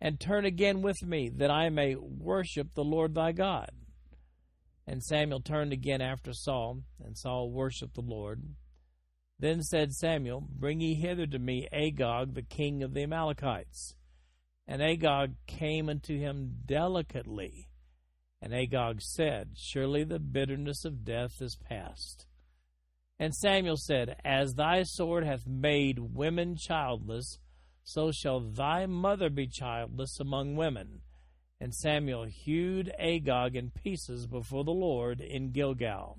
and 0.00 0.20
turn 0.20 0.44
again 0.44 0.82
with 0.82 1.02
me, 1.02 1.30
that 1.36 1.50
I 1.50 1.70
may 1.70 1.94
worship 1.94 2.74
the 2.74 2.84
Lord 2.84 3.14
thy 3.14 3.32
God. 3.32 3.70
And 4.86 5.02
Samuel 5.02 5.40
turned 5.40 5.72
again 5.72 6.00
after 6.00 6.32
Saul, 6.32 6.82
and 7.02 7.16
Saul 7.16 7.50
worshipped 7.50 7.94
the 7.94 8.02
Lord. 8.02 8.42
Then 9.38 9.62
said 9.62 9.92
Samuel, 9.92 10.48
Bring 10.48 10.80
ye 10.80 10.94
hither 10.94 11.26
to 11.26 11.38
me 11.38 11.68
Agag, 11.72 12.34
the 12.34 12.42
king 12.42 12.82
of 12.82 12.94
the 12.94 13.02
Amalekites. 13.02 13.94
And 14.66 14.82
Agag 14.82 15.34
came 15.46 15.88
unto 15.88 16.18
him 16.18 16.56
delicately. 16.64 17.68
And 18.40 18.54
Agag 18.54 19.02
said, 19.02 19.50
Surely 19.56 20.04
the 20.04 20.18
bitterness 20.18 20.84
of 20.84 21.04
death 21.04 21.40
is 21.40 21.56
past. 21.56 22.26
And 23.18 23.34
Samuel 23.34 23.76
said, 23.76 24.16
As 24.24 24.54
thy 24.54 24.82
sword 24.82 25.24
hath 25.24 25.46
made 25.46 25.98
women 25.98 26.56
childless, 26.56 27.38
so 27.82 28.10
shall 28.12 28.40
thy 28.40 28.86
mother 28.86 29.30
be 29.30 29.46
childless 29.46 30.18
among 30.20 30.56
women. 30.56 31.00
And 31.60 31.74
Samuel 31.74 32.24
hewed 32.24 32.92
Agag 32.98 33.56
in 33.56 33.70
pieces 33.70 34.26
before 34.26 34.64
the 34.64 34.72
Lord 34.72 35.20
in 35.20 35.52
Gilgal. 35.52 36.18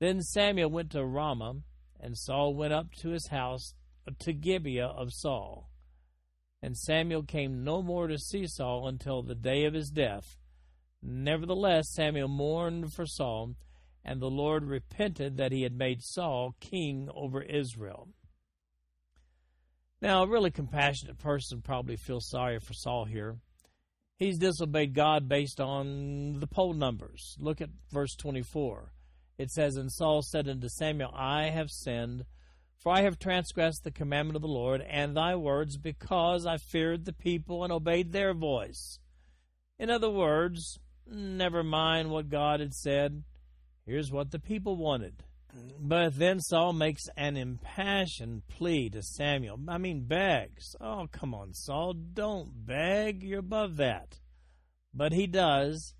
Then 0.00 0.20
Samuel 0.20 0.70
went 0.70 0.90
to 0.90 1.04
Ramah, 1.04 1.62
and 2.00 2.16
Saul 2.16 2.54
went 2.54 2.72
up 2.72 2.94
to 2.96 3.10
his 3.10 3.28
house 3.28 3.74
to 4.18 4.32
Gibeah 4.32 4.86
of 4.86 5.12
Saul. 5.12 5.70
And 6.62 6.76
Samuel 6.76 7.22
came 7.22 7.62
no 7.62 7.82
more 7.82 8.08
to 8.08 8.18
see 8.18 8.46
Saul 8.46 8.88
until 8.88 9.22
the 9.22 9.34
day 9.34 9.64
of 9.64 9.74
his 9.74 9.90
death. 9.90 10.36
Nevertheless, 11.02 11.92
Samuel 11.92 12.28
mourned 12.28 12.92
for 12.92 13.06
Saul 13.06 13.54
and 14.04 14.22
the 14.22 14.30
Lord 14.30 14.64
repented 14.64 15.36
that 15.36 15.52
he 15.52 15.62
had 15.62 15.76
made 15.76 16.02
Saul 16.02 16.54
king 16.60 17.10
over 17.14 17.42
Israel. 17.42 18.08
Now, 20.00 20.22
a 20.22 20.28
really 20.28 20.50
compassionate 20.50 21.18
person 21.18 21.60
probably 21.60 21.96
feels 21.96 22.28
sorry 22.28 22.58
for 22.58 22.72
Saul 22.72 23.04
here. 23.04 23.36
He's 24.16 24.38
disobeyed 24.38 24.94
God 24.94 25.28
based 25.28 25.60
on 25.60 26.40
the 26.40 26.46
poll 26.46 26.72
numbers. 26.72 27.36
Look 27.38 27.60
at 27.60 27.68
verse 27.92 28.14
24. 28.16 28.92
It 29.38 29.50
says, 29.50 29.76
And 29.76 29.90
Saul 29.90 30.22
said 30.22 30.48
unto 30.48 30.68
Samuel, 30.68 31.12
I 31.14 31.44
have 31.44 31.70
sinned, 31.70 32.24
for 32.76 32.92
I 32.92 33.02
have 33.02 33.18
transgressed 33.18 33.84
the 33.84 33.90
commandment 33.90 34.36
of 34.36 34.42
the 34.42 34.48
Lord 34.48 34.82
and 34.82 35.16
thy 35.16 35.36
words, 35.36 35.76
because 35.76 36.44
I 36.44 36.56
feared 36.56 37.04
the 37.04 37.12
people 37.12 37.62
and 37.62 37.72
obeyed 37.72 38.12
their 38.12 38.34
voice. 38.34 38.98
In 39.78 39.90
other 39.90 40.10
words, 40.10 40.78
never 41.06 41.62
mind 41.62 42.10
what 42.10 42.28
God 42.28 42.58
had 42.60 42.74
said. 42.74 43.22
Here's 43.86 44.10
what 44.10 44.32
the 44.32 44.40
people 44.40 44.76
wanted. 44.76 45.22
But 45.80 46.18
then 46.18 46.40
Saul 46.40 46.72
makes 46.72 47.04
an 47.16 47.36
impassioned 47.36 48.46
plea 48.48 48.90
to 48.90 49.02
Samuel. 49.02 49.58
I 49.68 49.78
mean, 49.78 50.04
begs. 50.04 50.76
Oh, 50.80 51.08
come 51.10 51.34
on, 51.34 51.54
Saul, 51.54 51.94
don't 51.94 52.66
beg. 52.66 53.22
You're 53.22 53.40
above 53.40 53.76
that. 53.76 54.18
But 54.92 55.12
he 55.12 55.26
does. 55.26 55.94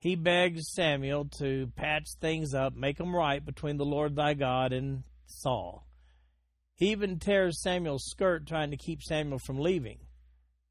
He 0.00 0.14
begs 0.14 0.70
Samuel 0.72 1.24
to 1.38 1.72
patch 1.74 2.10
things 2.20 2.54
up, 2.54 2.74
make 2.74 2.98
them 2.98 3.14
right 3.14 3.44
between 3.44 3.78
the 3.78 3.84
Lord 3.84 4.14
thy 4.14 4.34
God 4.34 4.72
and 4.72 5.02
Saul. 5.26 5.86
He 6.74 6.92
even 6.92 7.18
tears 7.18 7.60
Samuel's 7.60 8.08
skirt, 8.08 8.46
trying 8.46 8.70
to 8.70 8.76
keep 8.76 9.02
Samuel 9.02 9.40
from 9.40 9.58
leaving. 9.58 9.98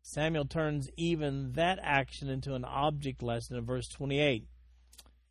Samuel 0.01 0.45
turns 0.45 0.89
even 0.95 1.51
that 1.53 1.79
action 1.81 2.29
into 2.29 2.55
an 2.55 2.63
object 2.63 3.21
lesson 3.21 3.57
in 3.57 3.65
verse 3.65 3.89
28. 3.89 4.47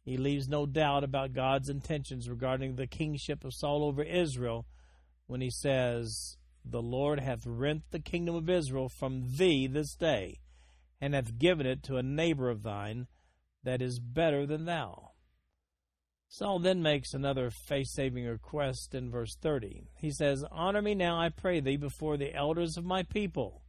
He 0.05 0.19
leaves 0.19 0.47
no 0.47 0.67
doubt 0.67 1.03
about 1.03 1.33
God's 1.33 1.71
intentions 1.71 2.29
regarding 2.29 2.77
the 2.77 2.87
kingship 2.87 3.43
of 3.43 3.55
Saul 3.55 3.83
over 3.83 4.03
Israel 4.03 4.67
when 5.27 5.41
he 5.41 5.51
says, 5.51 6.37
The 6.63 6.83
Lord 6.83 7.21
hath 7.21 7.47
rent 7.47 7.85
the 7.91 7.99
kingdom 7.99 8.35
of 8.35 8.51
Israel 8.51 8.91
from 8.91 9.25
thee 9.39 9.67
this 9.67 9.97
day, 9.97 10.41
and 11.01 11.15
hath 11.15 11.39
given 11.39 11.65
it 11.67 11.83
to 11.85 11.97
a 11.97 12.03
neighbor 12.03 12.51
of 12.51 12.63
thine 12.63 13.07
that 13.67 13.83
is 13.83 13.99
better 13.99 14.47
than 14.47 14.65
thou. 14.65 15.11
Saul 16.29 16.61
then 16.61 16.83
makes 16.83 17.15
another 17.15 17.51
face 17.51 17.93
saving 17.93 18.25
request 18.25 18.95
in 18.95 19.11
verse 19.11 19.37
30. 19.37 19.89
He 19.99 20.11
says, 20.11 20.45
Honor 20.51 20.83
me 20.83 20.95
now, 20.95 21.19
I 21.19 21.29
pray 21.29 21.61
thee, 21.61 21.77
before 21.77 22.17
the 22.17 22.35
elders 22.35 22.77
of 22.77 22.85
my 22.85 23.03
people. 23.03 23.63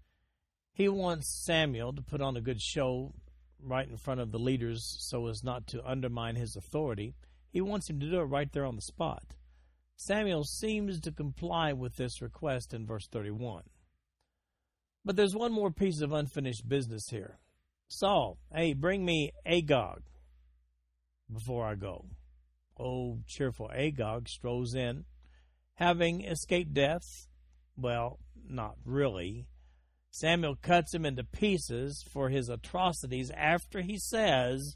He 0.71 0.87
wants 0.87 1.43
Samuel 1.43 1.93
to 1.93 2.03
put 2.03 2.21
on 2.21 2.37
a 2.37 2.41
good 2.41 2.61
show 2.61 3.13
right 3.59 3.89
in 3.89 3.97
front 3.97 4.21
of 4.21 4.31
the 4.31 4.37
leaders 4.37 4.95
so 4.99 5.25
as 5.27 5.43
not 5.43 5.65
to 5.67 5.83
undermine 5.83 6.35
his 6.35 6.55
authority. 6.55 7.15
He 7.49 7.61
wants 7.61 7.89
him 7.89 7.99
to 7.99 8.09
do 8.09 8.19
it 8.19 8.25
right 8.25 8.51
there 8.51 8.65
on 8.65 8.75
the 8.75 8.81
spot. 8.81 9.23
Samuel 9.95 10.43
seems 10.43 10.99
to 11.01 11.11
comply 11.11 11.73
with 11.73 11.95
this 11.95 12.21
request 12.21 12.71
in 12.71 12.85
verse 12.85 13.07
31. 13.07 13.63
But 15.03 15.15
there's 15.15 15.35
one 15.35 15.51
more 15.51 15.71
piece 15.71 16.01
of 16.01 16.13
unfinished 16.13 16.69
business 16.69 17.09
here. 17.09 17.39
Saul, 17.87 18.37
hey, 18.53 18.73
bring 18.73 19.05
me 19.05 19.31
Agag 19.45 20.03
before 21.31 21.65
I 21.65 21.75
go. 21.75 22.05
Oh, 22.79 23.19
cheerful 23.27 23.71
Agag 23.73 24.27
strolls 24.27 24.75
in, 24.75 25.05
having 25.75 26.23
escaped 26.23 26.73
death. 26.73 27.27
Well, 27.75 28.19
not 28.47 28.75
really. 28.85 29.47
Samuel 30.09 30.55
cuts 30.55 30.93
him 30.93 31.05
into 31.05 31.23
pieces 31.23 32.03
for 32.11 32.29
his 32.29 32.49
atrocities 32.49 33.31
after 33.31 33.81
he 33.81 33.97
says, 33.97 34.75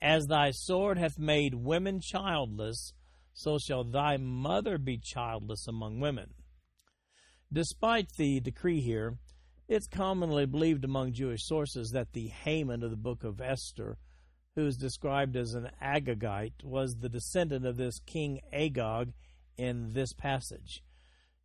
As 0.00 0.26
thy 0.26 0.50
sword 0.50 0.98
hath 0.98 1.18
made 1.18 1.54
women 1.54 2.00
childless, 2.00 2.92
so 3.32 3.58
shall 3.58 3.84
thy 3.84 4.16
mother 4.16 4.78
be 4.78 4.98
childless 4.98 5.66
among 5.66 6.00
women. 6.00 6.34
Despite 7.52 8.12
the 8.16 8.40
decree 8.40 8.80
here, 8.80 9.18
it's 9.68 9.88
commonly 9.88 10.46
believed 10.46 10.84
among 10.84 11.12
Jewish 11.12 11.44
sources 11.44 11.90
that 11.90 12.12
the 12.12 12.28
Haman 12.28 12.82
of 12.82 12.90
the 12.90 12.96
book 12.96 13.24
of 13.24 13.40
Esther, 13.40 13.98
who 14.54 14.66
is 14.66 14.76
described 14.76 15.36
as 15.36 15.54
an 15.54 15.70
Agagite, 15.82 16.62
was 16.62 16.96
the 16.96 17.08
descendant 17.08 17.66
of 17.66 17.76
this 17.76 17.98
king 18.06 18.40
Agag 18.52 19.12
in 19.56 19.92
this 19.92 20.12
passage. 20.12 20.82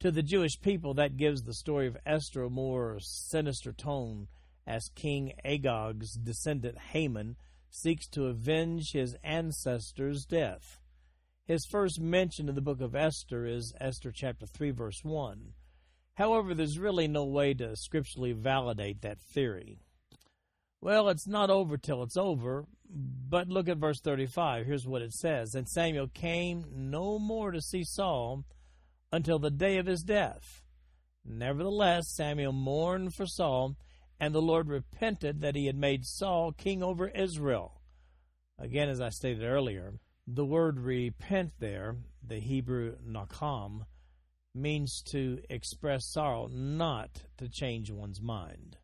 To 0.01 0.11
the 0.11 0.23
Jewish 0.23 0.59
people, 0.61 0.93
that 0.95 1.17
gives 1.17 1.43
the 1.43 1.53
story 1.53 1.87
of 1.87 1.97
Esther 2.05 2.43
a 2.43 2.49
more 2.49 2.97
sinister 2.99 3.73
tone, 3.73 4.27
as 4.67 4.89
King 4.93 5.33
Agag's 5.43 6.13
descendant 6.13 6.77
Haman 6.77 7.37
seeks 7.69 8.07
to 8.09 8.27
avenge 8.27 8.91
his 8.91 9.15
ancestor's 9.23 10.25
death. 10.25 10.79
His 11.45 11.65
first 11.65 11.99
mention 11.99 12.49
in 12.49 12.55
the 12.55 12.61
book 12.61 12.81
of 12.81 12.95
Esther 12.95 13.45
is 13.45 13.73
Esther 13.79 14.11
chapter 14.11 14.45
3, 14.45 14.71
verse 14.71 15.03
1. 15.03 15.53
However, 16.15 16.53
there's 16.53 16.79
really 16.79 17.07
no 17.07 17.23
way 17.23 17.53
to 17.55 17.75
scripturally 17.75 18.33
validate 18.33 19.01
that 19.01 19.19
theory. 19.19 19.79
Well, 20.81 21.09
it's 21.09 21.27
not 21.27 21.49
over 21.49 21.77
till 21.77 22.03
it's 22.03 22.17
over, 22.17 22.65
but 22.89 23.47
look 23.47 23.69
at 23.69 23.77
verse 23.77 24.01
35. 24.01 24.65
Here's 24.65 24.87
what 24.87 25.01
it 25.01 25.13
says 25.13 25.53
And 25.53 25.69
Samuel 25.69 26.07
came 26.07 26.65
no 26.73 27.19
more 27.19 27.51
to 27.51 27.61
see 27.61 27.83
Saul 27.83 28.43
until 29.11 29.39
the 29.39 29.51
day 29.51 29.77
of 29.77 29.85
his 29.85 30.01
death. 30.01 30.61
Nevertheless, 31.23 32.09
Samuel 32.09 32.53
mourned 32.53 33.13
for 33.13 33.27
Saul, 33.27 33.75
and 34.19 34.33
the 34.33 34.41
Lord 34.41 34.67
repented 34.67 35.41
that 35.41 35.55
he 35.55 35.67
had 35.67 35.75
made 35.75 36.05
Saul 36.05 36.51
king 36.51 36.81
over 36.81 37.07
Israel. 37.09 37.81
Again, 38.57 38.89
as 38.89 38.99
I 38.99 39.09
stated 39.09 39.43
earlier, 39.43 39.93
the 40.27 40.45
word 40.45 40.79
repent 40.79 41.53
there, 41.59 41.97
the 42.25 42.39
Hebrew 42.39 42.95
nakam, 43.07 43.85
means 44.53 45.01
to 45.11 45.39
express 45.49 46.11
sorrow, 46.11 46.47
not 46.47 47.23
to 47.37 47.49
change 47.49 47.91
one's 47.91 48.21
mind. 48.21 48.77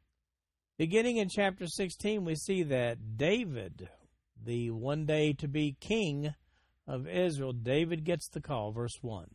Beginning 0.77 1.17
in 1.17 1.29
chapter 1.29 1.67
16, 1.67 2.23
we 2.23 2.35
see 2.35 2.63
that 2.63 3.17
David, 3.17 3.89
the 4.43 4.71
one 4.71 5.05
day 5.05 5.33
to 5.33 5.47
be 5.47 5.75
king 5.79 6.33
of 6.87 7.07
Israel, 7.07 7.53
David 7.53 8.03
gets 8.03 8.29
the 8.29 8.41
call, 8.41 8.71
verse 8.71 8.99
1. 9.01 9.27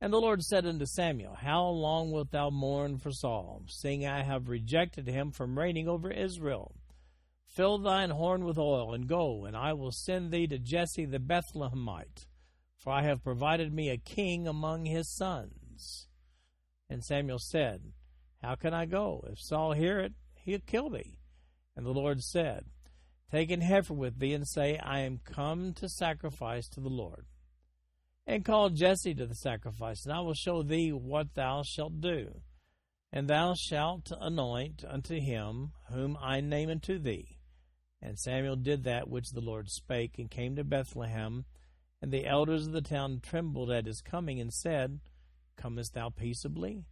And 0.00 0.12
the 0.12 0.20
Lord 0.20 0.42
said 0.42 0.64
unto 0.64 0.86
Samuel, 0.86 1.34
How 1.34 1.66
long 1.66 2.10
wilt 2.10 2.30
thou 2.30 2.48
mourn 2.48 2.96
for 2.96 3.12
Saul, 3.12 3.64
seeing 3.68 4.06
I 4.06 4.22
have 4.22 4.48
rejected 4.48 5.06
him 5.06 5.30
from 5.30 5.58
reigning 5.58 5.88
over 5.88 6.10
Israel? 6.10 6.74
Fill 7.46 7.78
thine 7.78 8.10
horn 8.10 8.44
with 8.44 8.58
oil, 8.58 8.94
and 8.94 9.06
go, 9.06 9.44
and 9.44 9.56
I 9.56 9.74
will 9.74 9.92
send 9.92 10.30
thee 10.30 10.46
to 10.46 10.58
Jesse 10.58 11.04
the 11.04 11.18
Bethlehemite 11.18 12.26
for 12.80 12.92
I 12.92 13.02
have 13.02 13.22
provided 13.22 13.72
me 13.72 13.90
a 13.90 13.98
king 13.98 14.48
among 14.48 14.86
his 14.86 15.08
sons. 15.14 16.08
And 16.88 17.04
Samuel 17.04 17.38
said, 17.38 17.92
How 18.42 18.54
can 18.54 18.72
I 18.72 18.86
go? 18.86 19.22
If 19.30 19.38
Saul 19.38 19.72
hear 19.72 20.00
it, 20.00 20.14
he'll 20.34 20.60
kill 20.60 20.88
me. 20.88 21.18
And 21.76 21.84
the 21.84 21.90
Lord 21.92 22.22
said, 22.22 22.64
Take 23.30 23.50
an 23.50 23.60
heifer 23.60 23.94
with 23.94 24.18
thee, 24.18 24.32
and 24.32 24.48
say, 24.48 24.78
I 24.78 25.00
am 25.00 25.20
come 25.24 25.74
to 25.74 25.88
sacrifice 25.88 26.68
to 26.70 26.80
the 26.80 26.88
Lord. 26.88 27.26
And 28.26 28.44
call 28.44 28.70
Jesse 28.70 29.14
to 29.14 29.26
the 29.26 29.34
sacrifice, 29.34 30.04
and 30.04 30.12
I 30.12 30.20
will 30.20 30.34
show 30.34 30.62
thee 30.62 30.90
what 30.90 31.34
thou 31.34 31.62
shalt 31.62 32.00
do. 32.00 32.40
And 33.12 33.28
thou 33.28 33.54
shalt 33.54 34.10
anoint 34.18 34.84
unto 34.88 35.20
him 35.20 35.72
whom 35.92 36.16
I 36.20 36.40
name 36.40 36.70
unto 36.70 36.98
thee. 36.98 37.38
And 38.00 38.18
Samuel 38.18 38.56
did 38.56 38.84
that 38.84 39.08
which 39.08 39.30
the 39.30 39.40
Lord 39.40 39.68
spake, 39.68 40.18
and 40.18 40.30
came 40.30 40.56
to 40.56 40.64
Bethlehem 40.64 41.44
and 42.02 42.12
the 42.12 42.26
elders 42.26 42.66
of 42.66 42.72
the 42.72 42.80
town 42.80 43.20
trembled 43.22 43.70
at 43.70 43.86
his 43.86 44.00
coming 44.00 44.40
and 44.40 44.52
said, 44.52 45.00
Comest 45.56 45.94
thou 45.94 46.08
peaceably? 46.08 46.84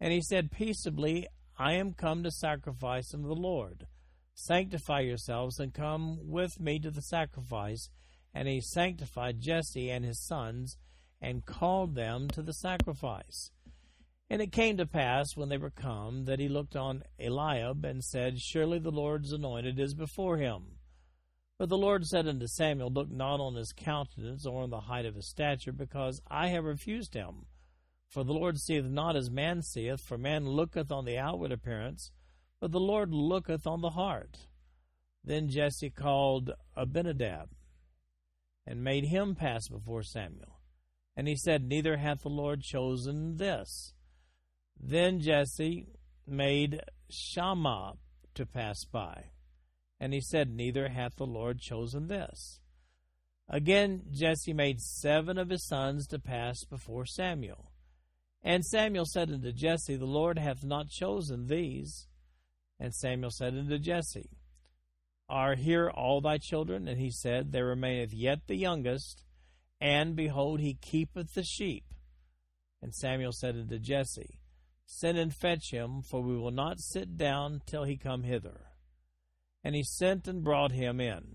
And 0.00 0.12
he 0.12 0.20
said, 0.20 0.50
Peaceably, 0.50 1.26
I 1.58 1.72
am 1.72 1.94
come 1.94 2.22
to 2.22 2.30
sacrifice 2.30 3.14
unto 3.14 3.28
the 3.28 3.34
Lord. 3.34 3.86
Sanctify 4.34 5.00
yourselves 5.00 5.58
and 5.58 5.72
come 5.72 6.18
with 6.28 6.60
me 6.60 6.78
to 6.80 6.90
the 6.90 7.00
sacrifice. 7.00 7.88
And 8.34 8.46
he 8.46 8.60
sanctified 8.60 9.40
Jesse 9.40 9.90
and 9.90 10.04
his 10.04 10.20
sons 10.20 10.76
and 11.20 11.46
called 11.46 11.94
them 11.94 12.28
to 12.28 12.42
the 12.42 12.52
sacrifice. 12.52 13.50
And 14.28 14.42
it 14.42 14.52
came 14.52 14.76
to 14.76 14.86
pass, 14.86 15.36
when 15.36 15.48
they 15.48 15.56
were 15.56 15.70
come, 15.70 16.24
that 16.24 16.40
he 16.40 16.48
looked 16.48 16.76
on 16.76 17.04
Eliab 17.18 17.84
and 17.84 18.02
said, 18.02 18.40
Surely 18.40 18.78
the 18.78 18.90
Lord's 18.90 19.32
anointed 19.32 19.78
is 19.78 19.94
before 19.94 20.36
him. 20.36 20.78
But 21.58 21.70
the 21.70 21.78
Lord 21.78 22.06
said 22.06 22.28
unto 22.28 22.46
Samuel, 22.46 22.90
Look 22.90 23.10
not 23.10 23.40
on 23.40 23.54
his 23.54 23.72
countenance 23.72 24.44
or 24.44 24.62
on 24.62 24.70
the 24.70 24.80
height 24.80 25.06
of 25.06 25.14
his 25.14 25.28
stature, 25.28 25.72
because 25.72 26.20
I 26.28 26.48
have 26.48 26.64
refused 26.64 27.14
him. 27.14 27.46
For 28.08 28.24
the 28.24 28.32
Lord 28.32 28.58
seeth 28.58 28.84
not 28.84 29.16
as 29.16 29.30
man 29.30 29.62
seeth, 29.62 30.00
for 30.00 30.18
man 30.18 30.46
looketh 30.46 30.92
on 30.92 31.04
the 31.04 31.18
outward 31.18 31.52
appearance, 31.52 32.10
but 32.60 32.72
the 32.72 32.80
Lord 32.80 33.12
looketh 33.12 33.66
on 33.66 33.80
the 33.80 33.90
heart. 33.90 34.48
Then 35.24 35.48
Jesse 35.48 35.90
called 35.90 36.52
Abinadab, 36.76 37.50
and 38.66 38.84
made 38.84 39.06
him 39.06 39.34
pass 39.34 39.68
before 39.68 40.02
Samuel. 40.02 40.60
And 41.16 41.26
he 41.26 41.36
said, 41.36 41.64
Neither 41.64 41.96
hath 41.96 42.22
the 42.22 42.28
Lord 42.28 42.60
chosen 42.60 43.38
this. 43.38 43.94
Then 44.78 45.20
Jesse 45.20 45.88
made 46.26 46.82
Shammah 47.08 47.94
to 48.34 48.46
pass 48.46 48.84
by. 48.84 49.30
And 49.98 50.12
he 50.12 50.20
said, 50.20 50.50
Neither 50.50 50.88
hath 50.88 51.16
the 51.16 51.26
Lord 51.26 51.58
chosen 51.58 52.08
this. 52.08 52.60
Again, 53.48 54.02
Jesse 54.10 54.52
made 54.52 54.80
seven 54.80 55.38
of 55.38 55.50
his 55.50 55.66
sons 55.66 56.06
to 56.08 56.18
pass 56.18 56.64
before 56.64 57.06
Samuel. 57.06 57.70
And 58.42 58.64
Samuel 58.64 59.06
said 59.06 59.30
unto 59.30 59.52
Jesse, 59.52 59.96
The 59.96 60.04
Lord 60.04 60.38
hath 60.38 60.64
not 60.64 60.88
chosen 60.88 61.46
these. 61.46 62.06
And 62.78 62.94
Samuel 62.94 63.30
said 63.30 63.54
unto 63.54 63.78
Jesse, 63.78 64.30
Are 65.28 65.54
here 65.54 65.90
all 65.90 66.20
thy 66.20 66.38
children? 66.38 66.86
And 66.88 67.00
he 67.00 67.10
said, 67.10 67.52
There 67.52 67.66
remaineth 67.66 68.12
yet 68.12 68.40
the 68.46 68.56
youngest, 68.56 69.24
and 69.80 70.14
behold, 70.14 70.60
he 70.60 70.74
keepeth 70.74 71.34
the 71.34 71.42
sheep. 71.42 71.84
And 72.82 72.94
Samuel 72.94 73.32
said 73.32 73.56
unto 73.56 73.78
Jesse, 73.78 74.40
Send 74.84 75.18
and 75.18 75.34
fetch 75.34 75.72
him, 75.72 76.02
for 76.02 76.22
we 76.22 76.36
will 76.36 76.52
not 76.52 76.80
sit 76.80 77.16
down 77.16 77.62
till 77.66 77.84
he 77.84 77.96
come 77.96 78.22
hither. 78.22 78.66
And 79.66 79.74
he 79.74 79.82
sent 79.82 80.28
and 80.28 80.44
brought 80.44 80.70
him 80.70 81.00
in. 81.00 81.34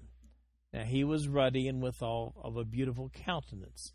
Now 0.71 0.83
he 0.83 1.03
was 1.03 1.27
ruddy 1.27 1.67
and 1.67 1.81
withal 1.81 2.33
of 2.41 2.55
a 2.55 2.63
beautiful 2.63 3.09
countenance, 3.09 3.91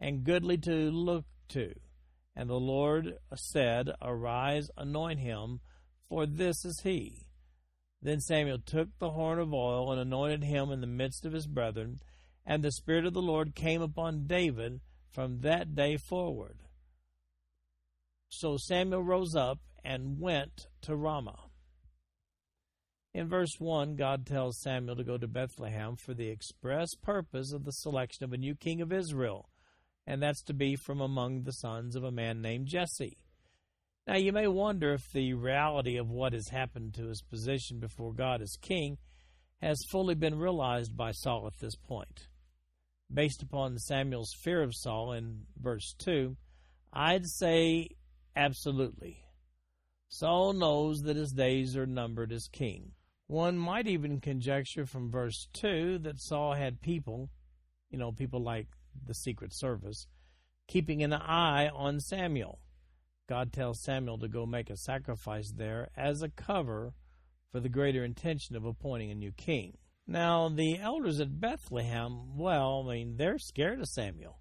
and 0.00 0.24
goodly 0.24 0.58
to 0.58 0.90
look 0.90 1.24
to. 1.50 1.72
And 2.34 2.50
the 2.50 2.54
Lord 2.54 3.18
said, 3.36 3.92
Arise, 4.02 4.70
anoint 4.76 5.20
him, 5.20 5.60
for 6.08 6.26
this 6.26 6.64
is 6.64 6.80
he. 6.80 7.28
Then 8.02 8.18
Samuel 8.18 8.58
took 8.58 8.88
the 8.98 9.10
horn 9.10 9.38
of 9.38 9.54
oil 9.54 9.92
and 9.92 10.00
anointed 10.00 10.42
him 10.42 10.72
in 10.72 10.80
the 10.80 10.88
midst 10.88 11.24
of 11.24 11.32
his 11.32 11.46
brethren, 11.46 12.00
and 12.44 12.64
the 12.64 12.72
Spirit 12.72 13.06
of 13.06 13.14
the 13.14 13.22
Lord 13.22 13.54
came 13.54 13.82
upon 13.82 14.26
David 14.26 14.80
from 15.12 15.42
that 15.42 15.76
day 15.76 15.96
forward. 15.96 16.58
So 18.30 18.56
Samuel 18.56 19.04
rose 19.04 19.36
up 19.36 19.60
and 19.84 20.18
went 20.18 20.66
to 20.80 20.96
Ramah. 20.96 21.45
In 23.16 23.28
verse 23.28 23.58
1, 23.58 23.96
God 23.96 24.26
tells 24.26 24.60
Samuel 24.60 24.94
to 24.96 25.02
go 25.02 25.16
to 25.16 25.26
Bethlehem 25.26 25.96
for 25.96 26.12
the 26.12 26.28
express 26.28 26.94
purpose 26.94 27.50
of 27.50 27.64
the 27.64 27.72
selection 27.72 28.24
of 28.24 28.34
a 28.34 28.36
new 28.36 28.54
king 28.54 28.82
of 28.82 28.92
Israel, 28.92 29.48
and 30.06 30.22
that's 30.22 30.42
to 30.42 30.52
be 30.52 30.76
from 30.76 31.00
among 31.00 31.44
the 31.44 31.54
sons 31.54 31.96
of 31.96 32.04
a 32.04 32.10
man 32.10 32.42
named 32.42 32.66
Jesse. 32.66 33.16
Now, 34.06 34.16
you 34.16 34.34
may 34.34 34.46
wonder 34.48 34.92
if 34.92 35.10
the 35.10 35.32
reality 35.32 35.96
of 35.96 36.10
what 36.10 36.34
has 36.34 36.50
happened 36.50 36.92
to 36.96 37.06
his 37.06 37.22
position 37.22 37.80
before 37.80 38.12
God 38.12 38.42
as 38.42 38.58
king 38.60 38.98
has 39.62 39.82
fully 39.90 40.14
been 40.14 40.38
realized 40.38 40.94
by 40.94 41.12
Saul 41.12 41.46
at 41.46 41.58
this 41.58 41.74
point. 41.74 42.28
Based 43.10 43.42
upon 43.42 43.78
Samuel's 43.78 44.34
fear 44.44 44.62
of 44.62 44.74
Saul 44.74 45.12
in 45.12 45.46
verse 45.58 45.94
2, 46.00 46.36
I'd 46.92 47.26
say 47.26 47.88
absolutely. 48.36 49.24
Saul 50.08 50.52
knows 50.52 51.00
that 51.04 51.16
his 51.16 51.32
days 51.32 51.78
are 51.78 51.86
numbered 51.86 52.30
as 52.30 52.46
king. 52.52 52.92
One 53.28 53.58
might 53.58 53.88
even 53.88 54.20
conjecture 54.20 54.86
from 54.86 55.10
verse 55.10 55.48
2 55.54 55.98
that 56.00 56.20
Saul 56.20 56.54
had 56.54 56.80
people, 56.80 57.30
you 57.90 57.98
know, 57.98 58.12
people 58.12 58.40
like 58.40 58.68
the 59.04 59.14
Secret 59.14 59.52
Service, 59.52 60.06
keeping 60.68 61.02
an 61.02 61.12
eye 61.12 61.68
on 61.68 61.98
Samuel. 62.00 62.60
God 63.28 63.52
tells 63.52 63.82
Samuel 63.82 64.18
to 64.18 64.28
go 64.28 64.46
make 64.46 64.70
a 64.70 64.76
sacrifice 64.76 65.50
there 65.50 65.88
as 65.96 66.22
a 66.22 66.28
cover 66.28 66.94
for 67.50 67.58
the 67.58 67.68
greater 67.68 68.04
intention 68.04 68.54
of 68.54 68.64
appointing 68.64 69.10
a 69.10 69.14
new 69.14 69.32
king. 69.32 69.78
Now, 70.06 70.48
the 70.48 70.78
elders 70.78 71.18
at 71.18 71.40
Bethlehem, 71.40 72.36
well, 72.36 72.86
I 72.86 72.94
mean, 72.94 73.16
they're 73.16 73.38
scared 73.38 73.80
of 73.80 73.88
Samuel. 73.88 74.38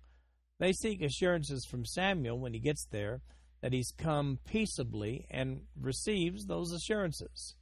They 0.60 0.74
seek 0.74 1.02
assurances 1.02 1.66
from 1.66 1.86
Samuel 1.86 2.40
when 2.40 2.54
he 2.54 2.60
gets 2.60 2.86
there 2.86 3.22
that 3.62 3.74
he's 3.74 3.92
come 3.98 4.40
peaceably 4.46 5.26
and 5.32 5.62
receives 5.76 6.46
those 6.46 6.72
assurances. 6.72 7.56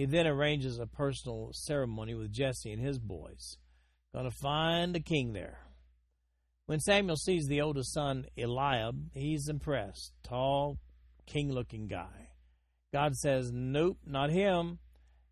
He 0.00 0.06
then 0.06 0.26
arranges 0.26 0.78
a 0.78 0.86
personal 0.86 1.50
ceremony 1.52 2.14
with 2.14 2.32
Jesse 2.32 2.72
and 2.72 2.80
his 2.80 2.98
boys. 2.98 3.58
To 4.14 4.30
find 4.30 4.96
a 4.96 5.00
king 5.00 5.34
there. 5.34 5.58
When 6.64 6.80
Samuel 6.80 7.16
sees 7.16 7.46
the 7.46 7.60
oldest 7.60 7.92
son, 7.92 8.24
Eliab, 8.34 9.10
he's 9.12 9.46
impressed. 9.46 10.14
Tall, 10.22 10.78
king 11.26 11.52
looking 11.52 11.86
guy. 11.86 12.30
God 12.94 13.14
says, 13.14 13.52
Nope, 13.52 13.98
not 14.06 14.30
him. 14.30 14.78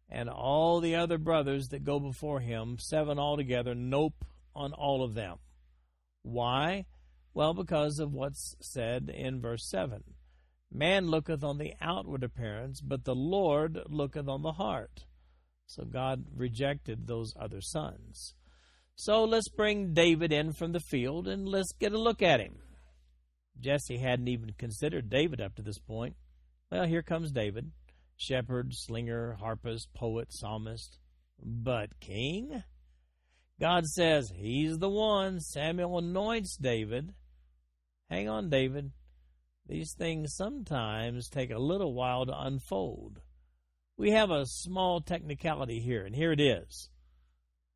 And 0.07 0.29
all 0.29 0.81
the 0.81 0.97
other 0.97 1.17
brothers 1.17 1.69
that 1.69 1.83
go 1.83 1.99
before 1.99 2.41
him, 2.41 2.77
seven 2.79 3.19
altogether, 3.19 3.75
nope 3.75 4.23
on 4.55 4.75
all 4.75 5.03
of 5.03 5.15
them. 5.15 5.39
Why? 6.21 6.85
Well, 7.33 7.55
because 7.55 8.01
of 8.01 8.13
what's 8.13 8.55
said 8.61 9.09
in 9.09 9.41
verse 9.41 9.67
7. 9.67 10.05
Man 10.73 11.07
looketh 11.07 11.43
on 11.43 11.59
the 11.59 11.75
outward 11.81 12.23
appearance, 12.23 12.81
but 12.81 13.05
the 13.05 13.15
Lord 13.15 13.79
looketh 13.89 14.29
on 14.29 14.43
the 14.43 14.53
heart. 14.53 15.05
So 15.67 15.85
God 15.85 16.25
rejected 16.35 17.07
those 17.07 17.35
other 17.39 17.61
sons. 17.61 18.35
So 18.97 19.25
let's 19.25 19.49
bring 19.49 19.95
David 19.95 20.33
in 20.33 20.53
from 20.53 20.73
the 20.73 20.81
field 20.81 21.29
and 21.29 21.49
let's 21.49 21.73
get 21.73 21.93
a 21.93 21.99
look 21.99 22.23
at 22.23 22.41
him. 22.41 22.57
Jesse 23.61 23.99
hadn't 23.99 24.29
even 24.29 24.53
considered 24.59 25.11
David 25.11 25.41
up 25.41 25.55
to 25.57 25.63
this 25.63 25.79
point. 25.79 26.17
Well, 26.71 26.87
here 26.87 27.03
comes 27.03 27.33
David 27.33 27.73
shepherd, 28.19 28.75
slinger, 28.75 29.35
harpist, 29.35 29.95
poet, 29.95 30.29
psalmist. 30.31 30.99
But 31.43 32.01
king? 32.01 32.65
God 33.61 33.87
says, 33.87 34.33
He's 34.35 34.79
the 34.79 34.89
one. 34.89 35.41
Samuel 35.41 35.99
anoints 35.99 36.57
David. 36.57 37.15
Hang 38.11 38.29
on, 38.29 38.51
David. 38.51 38.91
These 39.69 39.93
things 39.93 40.35
sometimes 40.35 41.29
take 41.29 41.51
a 41.51 41.59
little 41.59 41.93
while 41.93 42.25
to 42.25 42.41
unfold. 42.41 43.21
We 43.99 44.13
have 44.13 44.31
a 44.31 44.47
small 44.47 45.01
technicality 45.01 45.81
here, 45.81 46.07
and 46.07 46.15
here 46.15 46.33
it 46.33 46.41
is. 46.41 46.89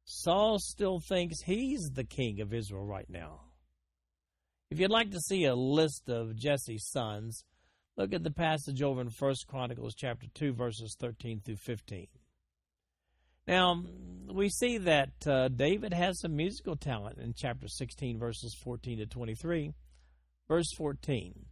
Saul 0.04 0.58
still 0.58 1.00
thinks 1.00 1.42
he's 1.42 1.90
the 1.92 2.04
king 2.04 2.40
of 2.40 2.54
Israel 2.54 2.86
right 2.86 3.08
now. 3.10 3.40
If 4.70 4.80
you'd 4.80 4.90
like 4.90 5.10
to 5.10 5.20
see 5.20 5.44
a 5.44 5.54
list 5.54 6.08
of 6.08 6.34
Jesse's 6.34 6.88
sons, 6.88 7.44
look 7.96 8.14
at 8.14 8.22
the 8.22 8.30
passage 8.30 8.80
over 8.80 9.02
in 9.02 9.08
1 9.08 9.34
Chronicles 9.46 9.94
chapter 9.94 10.26
2 10.32 10.54
verses 10.54 10.96
13 10.98 11.42
through 11.44 11.56
15. 11.56 12.06
Now, 13.46 13.84
we 14.32 14.48
see 14.48 14.78
that 14.78 15.26
uh, 15.26 15.48
David 15.48 15.92
has 15.92 16.20
some 16.20 16.36
musical 16.36 16.76
talent 16.76 17.18
in 17.18 17.34
chapter 17.36 17.68
16 17.68 18.18
verses 18.18 18.54
14 18.54 18.98
to 18.98 19.06
23. 19.06 19.74
Verse 20.48 20.72
14. 20.76 21.46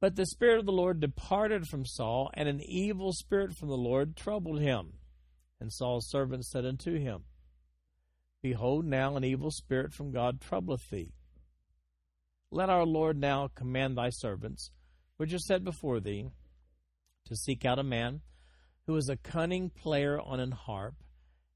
But 0.00 0.16
the 0.16 0.26
Spirit 0.26 0.58
of 0.58 0.66
the 0.66 0.72
Lord 0.72 1.00
departed 1.00 1.66
from 1.66 1.86
Saul, 1.86 2.30
and 2.34 2.48
an 2.48 2.60
evil 2.60 3.12
spirit 3.12 3.56
from 3.56 3.68
the 3.68 3.76
Lord 3.76 4.14
troubled 4.14 4.60
him. 4.60 4.98
And 5.58 5.72
Saul's 5.72 6.10
servants 6.10 6.50
said 6.50 6.66
unto 6.66 6.98
him, 6.98 7.24
Behold, 8.42 8.84
now 8.84 9.16
an 9.16 9.24
evil 9.24 9.50
spirit 9.50 9.94
from 9.94 10.12
God 10.12 10.40
troubleth 10.40 10.90
thee. 10.90 11.12
Let 12.50 12.68
our 12.68 12.84
Lord 12.84 13.18
now 13.18 13.48
command 13.54 13.96
thy 13.96 14.10
servants, 14.10 14.70
which 15.16 15.32
are 15.32 15.38
set 15.38 15.64
before 15.64 15.98
thee, 15.98 16.26
to 17.24 17.34
seek 17.34 17.64
out 17.64 17.78
a 17.78 17.82
man 17.82 18.20
who 18.86 18.96
is 18.96 19.08
a 19.08 19.16
cunning 19.16 19.70
player 19.70 20.20
on 20.20 20.40
an 20.40 20.52
harp. 20.52 20.94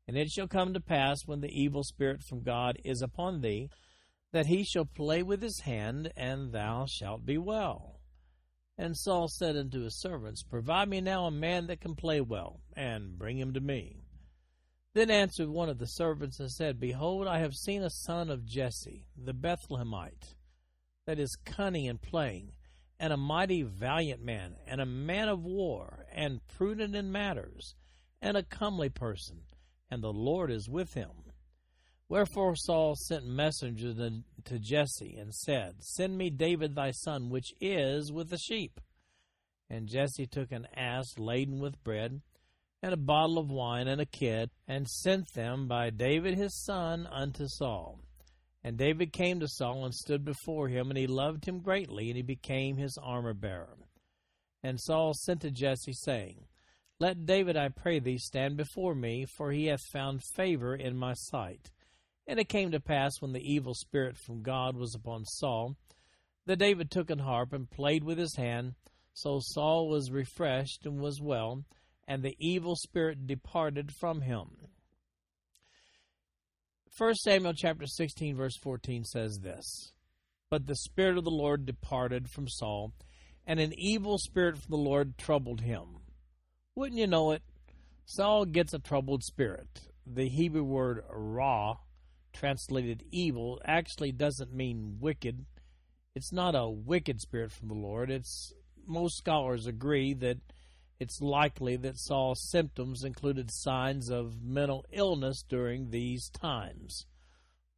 And 0.09 0.17
it 0.17 0.31
shall 0.31 0.49
come 0.49 0.73
to 0.75 0.81
pass, 0.81 1.27
when 1.27 1.43
the 1.43 1.53
evil 1.53 1.85
spirit 1.85 2.23
from 2.23 2.43
God 2.43 2.79
is 2.85 3.03
upon 3.03 3.43
thee, 3.43 3.69
that 4.33 4.47
he 4.47 4.65
shall 4.65 4.87
play 4.87 5.23
with 5.23 5.43
his 5.43 5.61
hand, 5.61 6.11
and 6.17 6.53
thou 6.53 6.87
shalt 6.89 7.25
be 7.25 7.39
well. 7.39 8.00
And 8.81 8.97
Saul 8.97 9.29
said 9.29 9.59
unto 9.59 9.83
his 9.83 10.01
servants, 10.01 10.43
Provide 10.43 10.89
me 10.89 11.03
now 11.03 11.27
a 11.27 11.31
man 11.31 11.67
that 11.67 11.83
can 11.83 11.95
play 11.95 12.23
well, 12.23 12.63
and 12.73 13.19
bring 13.19 13.37
him 13.37 13.53
to 13.53 13.61
me. 13.61 13.99
Then 14.95 15.11
answered 15.11 15.51
one 15.51 15.69
of 15.69 15.77
the 15.77 15.87
servants 15.87 16.41
and 16.41 16.51
said, 16.51 16.81
Behold, 16.81 17.27
I 17.27 17.41
have 17.41 17.55
seen 17.55 17.83
a 17.83 17.91
son 17.91 18.31
of 18.31 18.47
Jesse, 18.47 19.05
the 19.15 19.35
Bethlehemite, 19.35 20.35
that 21.05 21.19
is 21.19 21.37
cunning 21.45 21.85
in 21.85 21.99
playing, 21.99 22.53
and 22.99 23.13
a 23.13 23.19
mighty 23.19 23.61
valiant 23.61 24.25
man, 24.25 24.57
and 24.67 24.81
a 24.81 24.87
man 24.87 25.29
of 25.29 25.45
war, 25.45 26.07
and 26.11 26.41
prudent 26.47 26.97
in 26.97 27.13
matters, 27.13 27.75
and 28.23 28.35
a 28.35 28.43
comely 28.43 28.89
person, 28.89 29.43
and 29.91 30.03
the 30.03 30.11
Lord 30.11 30.51
is 30.51 30.71
with 30.71 30.95
him. 30.95 31.30
Wherefore 32.11 32.57
Saul 32.57 32.97
sent 32.97 33.25
messengers 33.25 33.97
to 34.45 34.59
Jesse 34.59 35.15
and 35.17 35.33
said, 35.33 35.77
Send 35.79 36.19
me 36.19 36.29
David 36.29 36.75
thy 36.75 36.91
son, 36.91 37.31
which 37.31 37.55
is 37.61 38.11
with 38.11 38.31
the 38.31 38.37
sheep. 38.37 38.81
And 39.71 39.87
Jesse 39.87 40.27
took 40.27 40.51
an 40.51 40.67
ass 40.75 41.07
laden 41.19 41.61
with 41.61 41.85
bread, 41.85 42.21
and 42.83 42.93
a 42.93 42.97
bottle 42.97 43.39
of 43.39 43.49
wine, 43.49 43.87
and 43.87 44.01
a 44.01 44.07
kid, 44.07 44.51
and 44.67 44.89
sent 44.89 45.35
them 45.35 45.69
by 45.69 45.91
David 45.91 46.37
his 46.37 46.61
son 46.65 47.07
unto 47.07 47.47
Saul. 47.47 48.01
And 48.65 48.77
David 48.77 49.13
came 49.13 49.39
to 49.39 49.47
Saul 49.47 49.85
and 49.85 49.95
stood 49.95 50.25
before 50.25 50.67
him, 50.67 50.91
and 50.91 50.99
he 50.99 51.07
loved 51.07 51.45
him 51.45 51.61
greatly, 51.61 52.09
and 52.09 52.17
he 52.17 52.25
became 52.25 52.77
his 52.77 52.99
armor 53.01 53.35
bearer. 53.35 53.79
And 54.65 54.81
Saul 54.81 55.15
sent 55.15 55.43
to 55.43 55.53
Jesse, 55.53 55.93
saying, 55.93 56.47
Let 56.99 57.25
David, 57.25 57.57
I 57.57 57.69
pray 57.69 58.01
thee, 58.01 58.19
stand 58.19 58.57
before 58.57 58.97
me, 58.97 59.27
for 59.37 59.53
he 59.53 59.67
hath 59.67 59.87
found 59.93 60.23
favor 60.35 60.75
in 60.75 60.97
my 60.97 61.15
sight. 61.15 61.71
And 62.31 62.39
it 62.39 62.49
came 62.49 62.71
to 62.71 62.79
pass 62.79 63.15
when 63.19 63.33
the 63.33 63.43
evil 63.43 63.75
spirit 63.75 64.17
from 64.17 64.43
God 64.43 64.77
was 64.77 64.95
upon 64.95 65.25
Saul, 65.25 65.75
that 66.47 66.61
David 66.61 66.89
took 66.89 67.11
an 67.11 67.19
harp 67.19 67.53
and 67.53 67.69
played 67.69 68.05
with 68.05 68.19
his 68.19 68.37
hand. 68.37 68.75
So 69.13 69.41
Saul 69.43 69.89
was 69.89 70.13
refreshed 70.13 70.87
and 70.87 71.01
was 71.01 71.21
well, 71.21 71.65
and 72.07 72.23
the 72.23 72.37
evil 72.39 72.77
spirit 72.77 73.27
departed 73.27 73.91
from 73.99 74.21
him. 74.21 74.47
1 76.97 77.15
Samuel 77.17 77.53
chapter 77.53 77.85
16 77.85 78.37
verse 78.37 78.57
14 78.63 79.03
says 79.03 79.41
this, 79.41 79.93
But 80.49 80.69
the 80.69 80.77
spirit 80.77 81.19
of 81.19 81.25
the 81.25 81.33
Lord 81.33 81.67
departed 81.67 82.31
from 82.31 82.47
Saul, 82.47 82.93
and 83.45 83.59
an 83.59 83.73
evil 83.77 84.19
spirit 84.19 84.57
from 84.57 84.71
the 84.71 84.77
Lord 84.77 85.19
troubled 85.19 85.63
him. 85.63 85.99
Wouldn't 86.77 87.01
you 87.01 87.09
know 87.09 87.33
it? 87.33 87.43
Saul 88.05 88.45
gets 88.45 88.73
a 88.73 88.79
troubled 88.79 89.25
spirit. 89.25 89.81
The 90.07 90.29
Hebrew 90.29 90.63
word 90.63 91.03
ra 91.11 91.79
translated 92.33 93.05
evil 93.11 93.61
actually 93.65 94.13
doesn't 94.13 94.53
mean 94.53 94.99
wicked. 95.01 95.45
It's 96.15 96.33
not 96.33 96.55
a 96.55 96.69
wicked 96.69 97.21
spirit 97.21 97.53
from 97.53 97.69
the 97.69 97.75
Lord. 97.75 98.11
It's 98.11 98.53
most 98.87 99.19
scholars 99.19 99.67
agree 99.67 100.15
that 100.15 100.39
it's 100.99 101.21
likely 101.21 101.77
that 101.77 101.99
Saul's 101.99 102.51
symptoms 102.51 103.05
included 103.05 103.51
signs 103.51 104.11
of 104.11 104.43
mental 104.43 104.85
illness 104.93 105.43
during 105.49 105.91
these 105.91 106.29
times. 106.29 107.07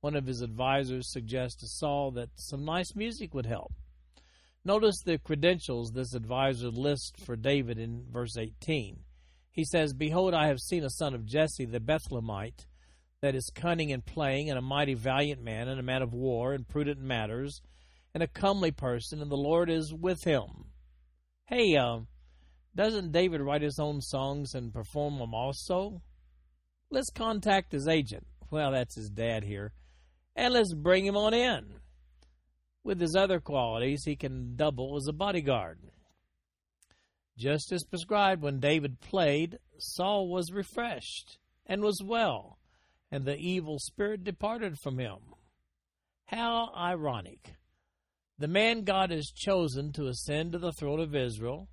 One 0.00 0.16
of 0.16 0.26
his 0.26 0.40
advisors 0.42 1.12
suggests 1.12 1.60
to 1.60 1.68
Saul 1.68 2.10
that 2.12 2.30
some 2.34 2.64
nice 2.64 2.96
music 2.96 3.32
would 3.34 3.46
help. 3.46 3.72
Notice 4.64 5.00
the 5.04 5.18
credentials 5.18 5.92
this 5.92 6.14
advisor 6.14 6.68
lists 6.68 7.12
for 7.24 7.36
David 7.36 7.78
in 7.78 8.04
verse 8.10 8.36
18. 8.36 8.98
He 9.52 9.64
says, 9.64 9.92
Behold, 9.92 10.34
I 10.34 10.48
have 10.48 10.58
seen 10.58 10.82
a 10.82 10.90
son 10.90 11.14
of 11.14 11.26
Jesse 11.26 11.66
the 11.66 11.78
Bethlehemite 11.78 12.66
that 13.22 13.36
is 13.36 13.52
cunning 13.54 13.90
in 13.90 14.02
playing, 14.02 14.50
and 14.50 14.58
a 14.58 14.62
mighty 14.62 14.94
valiant 14.94 15.40
man, 15.40 15.68
and 15.68 15.78
a 15.78 15.82
man 15.82 16.02
of 16.02 16.12
war, 16.12 16.52
and 16.52 16.68
prudent 16.68 16.98
in 16.98 17.06
matters, 17.06 17.62
and 18.12 18.22
a 18.22 18.26
comely 18.26 18.72
person, 18.72 19.22
and 19.22 19.30
the 19.30 19.36
Lord 19.36 19.70
is 19.70 19.94
with 19.94 20.24
him. 20.24 20.66
Hey, 21.46 21.76
uh, 21.76 22.00
doesn't 22.74 23.12
David 23.12 23.40
write 23.40 23.62
his 23.62 23.78
own 23.78 24.00
songs 24.00 24.54
and 24.54 24.74
perform 24.74 25.18
them 25.18 25.34
also? 25.34 26.02
Let's 26.90 27.10
contact 27.10 27.70
his 27.70 27.86
agent. 27.86 28.26
Well, 28.50 28.72
that's 28.72 28.96
his 28.96 29.08
dad 29.08 29.44
here. 29.44 29.72
And 30.34 30.52
let's 30.52 30.74
bring 30.74 31.06
him 31.06 31.16
on 31.16 31.32
in. 31.32 31.76
With 32.82 33.00
his 33.00 33.14
other 33.14 33.38
qualities, 33.38 34.02
he 34.04 34.16
can 34.16 34.56
double 34.56 34.96
as 34.96 35.06
a 35.06 35.12
bodyguard. 35.12 35.78
Just 37.38 37.70
as 37.70 37.84
prescribed 37.84 38.42
when 38.42 38.58
David 38.58 39.00
played, 39.00 39.58
Saul 39.78 40.28
was 40.28 40.52
refreshed 40.52 41.38
and 41.66 41.82
was 41.82 42.02
well 42.04 42.58
and 43.12 43.26
the 43.26 43.36
evil 43.36 43.78
spirit 43.78 44.24
departed 44.24 44.78
from 44.78 44.98
him. 44.98 45.18
How 46.24 46.72
ironic. 46.74 47.52
The 48.38 48.48
man 48.48 48.84
God 48.84 49.10
has 49.10 49.30
chosen 49.30 49.92
to 49.92 50.08
ascend 50.08 50.52
to 50.52 50.58
the 50.58 50.72
throne 50.72 50.98
of 50.98 51.14
Israel 51.14 51.68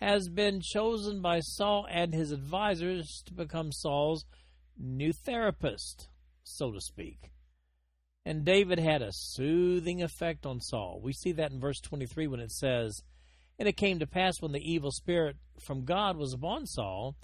has 0.00 0.28
been 0.28 0.60
chosen 0.60 1.22
by 1.22 1.38
Saul 1.38 1.86
and 1.88 2.12
his 2.12 2.32
advisors 2.32 3.22
to 3.26 3.32
become 3.32 3.70
Saul's 3.70 4.24
new 4.76 5.12
therapist, 5.12 6.08
so 6.42 6.72
to 6.72 6.80
speak. 6.80 7.30
And 8.24 8.44
David 8.44 8.80
had 8.80 9.02
a 9.02 9.12
soothing 9.12 10.02
effect 10.02 10.44
on 10.44 10.60
Saul. 10.60 11.00
We 11.02 11.12
see 11.12 11.30
that 11.32 11.52
in 11.52 11.60
verse 11.60 11.80
23 11.80 12.26
when 12.26 12.40
it 12.40 12.50
says, 12.50 13.02
And 13.60 13.68
it 13.68 13.76
came 13.76 14.00
to 14.00 14.06
pass 14.06 14.40
when 14.40 14.50
the 14.50 14.70
evil 14.70 14.90
spirit 14.90 15.36
from 15.64 15.84
God 15.84 16.16
was 16.16 16.32
upon 16.32 16.66
Saul, 16.66 17.14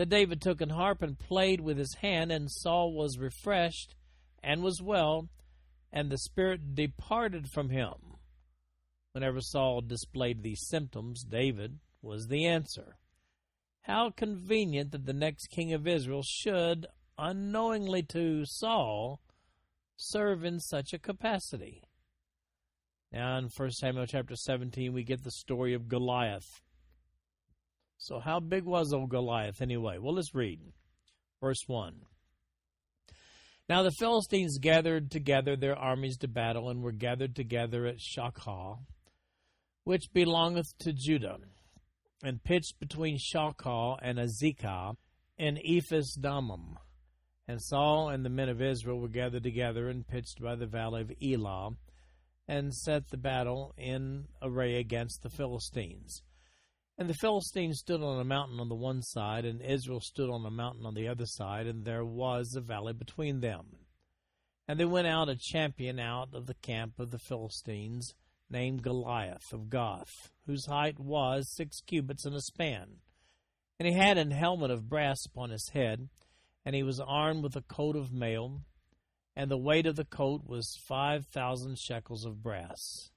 that 0.00 0.08
David 0.08 0.40
took 0.40 0.62
an 0.62 0.70
harp 0.70 1.02
and 1.02 1.18
played 1.18 1.60
with 1.60 1.76
his 1.76 1.96
hand, 2.00 2.32
and 2.32 2.50
Saul 2.50 2.94
was 2.94 3.18
refreshed 3.18 3.94
and 4.42 4.62
was 4.62 4.80
well, 4.80 5.28
and 5.92 6.08
the 6.08 6.16
spirit 6.16 6.74
departed 6.74 7.50
from 7.52 7.68
him. 7.68 7.92
Whenever 9.12 9.42
Saul 9.42 9.82
displayed 9.82 10.42
these 10.42 10.66
symptoms, 10.66 11.22
David 11.22 11.80
was 12.00 12.28
the 12.28 12.46
answer. 12.46 12.96
How 13.82 14.08
convenient 14.08 14.92
that 14.92 15.04
the 15.04 15.12
next 15.12 15.48
king 15.48 15.74
of 15.74 15.86
Israel 15.86 16.22
should, 16.24 16.86
unknowingly 17.18 18.02
to 18.04 18.46
Saul, 18.46 19.20
serve 19.98 20.46
in 20.46 20.60
such 20.60 20.94
a 20.94 20.98
capacity. 20.98 21.82
Now, 23.12 23.36
in 23.36 23.50
1 23.54 23.70
Samuel 23.72 24.06
chapter 24.06 24.34
17, 24.34 24.94
we 24.94 25.04
get 25.04 25.24
the 25.24 25.30
story 25.30 25.74
of 25.74 25.88
Goliath. 25.88 26.62
So, 28.02 28.18
how 28.18 28.40
big 28.40 28.64
was 28.64 28.94
old 28.94 29.10
Goliath 29.10 29.60
anyway? 29.60 29.98
Well, 29.98 30.14
let's 30.14 30.34
read. 30.34 30.58
Verse 31.42 31.62
1. 31.66 32.00
Now 33.68 33.82
the 33.82 33.90
Philistines 33.90 34.58
gathered 34.58 35.10
together 35.10 35.54
their 35.54 35.76
armies 35.76 36.16
to 36.18 36.28
battle, 36.28 36.70
and 36.70 36.82
were 36.82 36.92
gathered 36.92 37.36
together 37.36 37.84
at 37.84 37.98
Shochoh, 37.98 38.78
which 39.84 40.12
belongeth 40.14 40.76
to 40.78 40.94
Judah, 40.94 41.40
and 42.22 42.42
pitched 42.42 42.80
between 42.80 43.18
Shochoh 43.18 43.98
and 44.00 44.18
Azekah 44.18 44.96
in 45.36 45.58
Ephes. 45.58 46.18
And 46.24 47.62
Saul 47.62 48.08
and 48.08 48.24
the 48.24 48.30
men 48.30 48.48
of 48.48 48.62
Israel 48.62 48.98
were 48.98 49.08
gathered 49.08 49.42
together 49.42 49.90
and 49.90 50.08
pitched 50.08 50.40
by 50.40 50.54
the 50.54 50.66
valley 50.66 51.02
of 51.02 51.12
Elah, 51.22 51.72
and 52.48 52.74
set 52.74 53.10
the 53.10 53.18
battle 53.18 53.74
in 53.76 54.28
array 54.40 54.76
against 54.76 55.22
the 55.22 55.30
Philistines. 55.30 56.22
And 57.00 57.08
the 57.08 57.14
Philistines 57.14 57.78
stood 57.78 58.02
on 58.02 58.20
a 58.20 58.24
mountain 58.24 58.60
on 58.60 58.68
the 58.68 58.74
one 58.74 59.00
side, 59.00 59.46
and 59.46 59.62
Israel 59.62 60.02
stood 60.02 60.28
on 60.28 60.44
a 60.44 60.50
mountain 60.50 60.84
on 60.84 60.92
the 60.92 61.08
other 61.08 61.24
side, 61.24 61.66
and 61.66 61.82
there 61.82 62.04
was 62.04 62.54
a 62.54 62.60
valley 62.60 62.92
between 62.92 63.40
them. 63.40 63.78
And 64.68 64.78
there 64.78 64.86
went 64.86 65.06
out 65.06 65.30
a 65.30 65.34
champion 65.34 65.98
out 65.98 66.34
of 66.34 66.44
the 66.44 66.52
camp 66.52 66.98
of 66.98 67.10
the 67.10 67.18
Philistines, 67.18 68.12
named 68.50 68.82
Goliath 68.82 69.50
of 69.50 69.70
Gath, 69.70 70.30
whose 70.44 70.66
height 70.66 71.00
was 71.00 71.50
six 71.50 71.80
cubits 71.80 72.26
and 72.26 72.34
a 72.36 72.42
span. 72.42 72.98
And 73.78 73.88
he 73.88 73.94
had 73.94 74.18
an 74.18 74.32
helmet 74.32 74.70
of 74.70 74.90
brass 74.90 75.24
upon 75.24 75.48
his 75.48 75.70
head, 75.70 76.10
and 76.66 76.74
he 76.74 76.82
was 76.82 77.00
armed 77.00 77.42
with 77.42 77.56
a 77.56 77.62
coat 77.62 77.96
of 77.96 78.12
mail, 78.12 78.60
and 79.34 79.50
the 79.50 79.56
weight 79.56 79.86
of 79.86 79.96
the 79.96 80.04
coat 80.04 80.42
was 80.44 80.78
five 80.86 81.24
thousand 81.24 81.78
shekels 81.78 82.26
of 82.26 82.42
brass. 82.42 83.10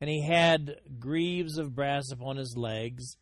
And 0.00 0.10
he 0.10 0.22
had 0.22 0.76
greaves 0.98 1.56
of 1.56 1.74
brass 1.74 2.10
upon 2.10 2.36
his 2.36 2.56
legs, 2.56 3.16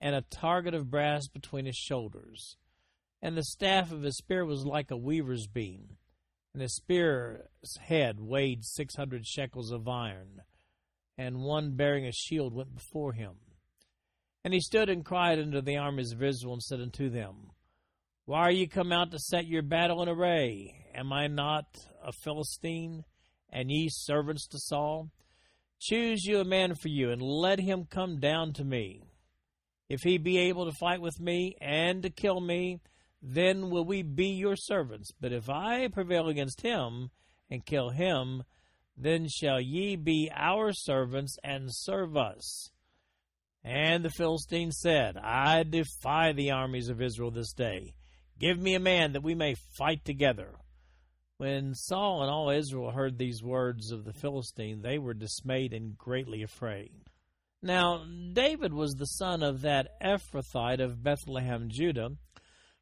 and 0.00 0.14
a 0.14 0.22
target 0.22 0.74
of 0.74 0.90
brass 0.90 1.28
between 1.28 1.66
his 1.66 1.76
shoulders. 1.76 2.56
And 3.20 3.36
the 3.36 3.42
staff 3.42 3.92
of 3.92 4.02
his 4.02 4.16
spear 4.16 4.44
was 4.44 4.64
like 4.64 4.90
a 4.90 4.96
weaver's 4.96 5.46
beam, 5.46 5.96
and 6.52 6.62
his 6.62 6.76
spear's 6.76 7.76
head 7.80 8.20
weighed 8.20 8.64
six 8.64 8.96
hundred 8.96 9.26
shekels 9.26 9.70
of 9.70 9.88
iron, 9.88 10.42
and 11.18 11.42
one 11.42 11.76
bearing 11.76 12.06
a 12.06 12.12
shield 12.12 12.54
went 12.54 12.74
before 12.74 13.12
him. 13.12 13.34
And 14.44 14.52
he 14.54 14.60
stood 14.60 14.88
and 14.88 15.04
cried 15.04 15.38
unto 15.38 15.60
the 15.60 15.78
armies 15.78 16.12
of 16.12 16.22
Israel, 16.22 16.54
and 16.54 16.62
said 16.62 16.80
unto 16.80 17.08
them, 17.08 17.50
why 18.26 18.40
are 18.40 18.50
you 18.50 18.66
come 18.66 18.90
out 18.90 19.10
to 19.10 19.18
set 19.18 19.46
your 19.46 19.60
battle 19.60 20.02
in 20.02 20.08
array? 20.08 20.86
Am 20.94 21.12
I 21.12 21.26
not 21.26 21.66
a 22.02 22.10
Philistine, 22.10 23.04
and 23.50 23.70
ye 23.70 23.90
servants 23.90 24.46
to 24.46 24.58
Saul? 24.58 25.10
Choose 25.80 26.24
you 26.24 26.40
a 26.40 26.44
man 26.44 26.74
for 26.74 26.88
you, 26.88 27.10
and 27.10 27.20
let 27.20 27.60
him 27.60 27.86
come 27.88 28.18
down 28.18 28.52
to 28.54 28.64
me. 28.64 29.02
If 29.88 30.00
he 30.02 30.18
be 30.18 30.38
able 30.38 30.64
to 30.64 30.76
fight 30.78 31.00
with 31.00 31.20
me 31.20 31.56
and 31.60 32.02
to 32.02 32.10
kill 32.10 32.40
me, 32.40 32.80
then 33.22 33.70
will 33.70 33.84
we 33.84 34.02
be 34.02 34.28
your 34.28 34.56
servants. 34.56 35.10
But 35.20 35.32
if 35.32 35.48
I 35.50 35.88
prevail 35.88 36.28
against 36.28 36.62
him 36.62 37.10
and 37.50 37.66
kill 37.66 37.90
him, 37.90 38.44
then 38.96 39.28
shall 39.28 39.60
ye 39.60 39.96
be 39.96 40.30
our 40.34 40.72
servants 40.72 41.36
and 41.42 41.68
serve 41.68 42.16
us. 42.16 42.70
And 43.62 44.04
the 44.04 44.10
Philistine 44.10 44.72
said, 44.72 45.16
I 45.16 45.62
defy 45.62 46.32
the 46.32 46.50
armies 46.50 46.88
of 46.88 47.00
Israel 47.00 47.30
this 47.30 47.52
day. 47.52 47.94
Give 48.38 48.58
me 48.58 48.74
a 48.74 48.80
man 48.80 49.12
that 49.12 49.22
we 49.22 49.34
may 49.34 49.54
fight 49.78 50.04
together. 50.04 50.54
When 51.36 51.74
Saul 51.74 52.22
and 52.22 52.30
all 52.30 52.50
Israel 52.50 52.92
heard 52.92 53.18
these 53.18 53.42
words 53.42 53.90
of 53.90 54.04
the 54.04 54.12
Philistine, 54.12 54.82
they 54.82 54.98
were 54.98 55.14
dismayed 55.14 55.72
and 55.72 55.98
greatly 55.98 56.42
afraid. 56.42 56.92
Now, 57.60 58.04
David 58.32 58.72
was 58.72 58.94
the 58.94 59.06
son 59.06 59.42
of 59.42 59.62
that 59.62 60.00
Ephrathite 60.00 60.80
of 60.80 61.02
Bethlehem, 61.02 61.68
Judah, 61.68 62.10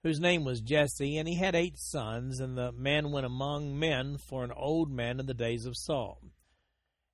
whose 0.02 0.20
name 0.20 0.44
was 0.44 0.60
Jesse, 0.60 1.16
and 1.16 1.28
he 1.28 1.36
had 1.36 1.54
eight 1.54 1.78
sons, 1.78 2.40
and 2.40 2.58
the 2.58 2.72
man 2.72 3.10
went 3.10 3.24
among 3.24 3.78
men 3.78 4.18
for 4.18 4.44
an 4.44 4.52
old 4.52 4.90
man 4.90 5.20
in 5.20 5.26
the 5.26 5.34
days 5.34 5.64
of 5.64 5.76
Saul. 5.76 6.20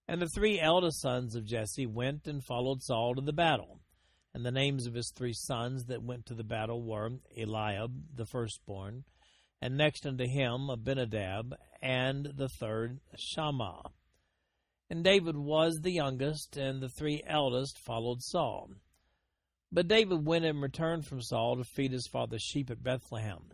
And 0.09 0.23
the 0.23 0.29
three 0.29 0.59
eldest 0.59 1.01
sons 1.01 1.35
of 1.35 1.45
Jesse 1.45 1.87
went 1.87 2.27
and 2.27 2.43
followed 2.43 2.83
Saul 2.83 3.15
to 3.15 3.21
the 3.21 3.33
battle. 3.33 3.81
And 4.33 4.45
the 4.45 4.51
names 4.51 4.87
of 4.87 4.95
his 4.95 5.13
three 5.15 5.35
sons 5.35 5.85
that 5.85 6.03
went 6.03 6.27
to 6.27 6.35
the 6.35 6.45
battle 6.45 6.83
were 6.83 7.11
Eliab, 7.37 8.17
the 8.17 8.27
firstborn, 8.27 9.05
and 9.61 9.77
next 9.77 10.07
unto 10.07 10.27
him 10.27 10.71
Abinadab, 10.71 11.55
and 11.83 12.33
the 12.37 12.49
third 12.49 13.01
Shammah. 13.17 13.83
And 14.91 15.05
David 15.05 15.37
was 15.37 15.81
the 15.81 15.93
youngest, 15.93 16.57
and 16.57 16.81
the 16.81 16.89
three 16.89 17.23
eldest 17.27 17.79
followed 17.79 18.23
Saul. 18.23 18.71
But 19.71 19.89
David 19.89 20.25
went 20.25 20.45
and 20.45 20.63
returned 20.63 21.07
from 21.07 21.21
Saul 21.21 21.57
to 21.57 21.65
feed 21.65 21.93
his 21.93 22.07
father's 22.07 22.43
sheep 22.43 22.71
at 22.71 22.83
Bethlehem. 22.83 23.51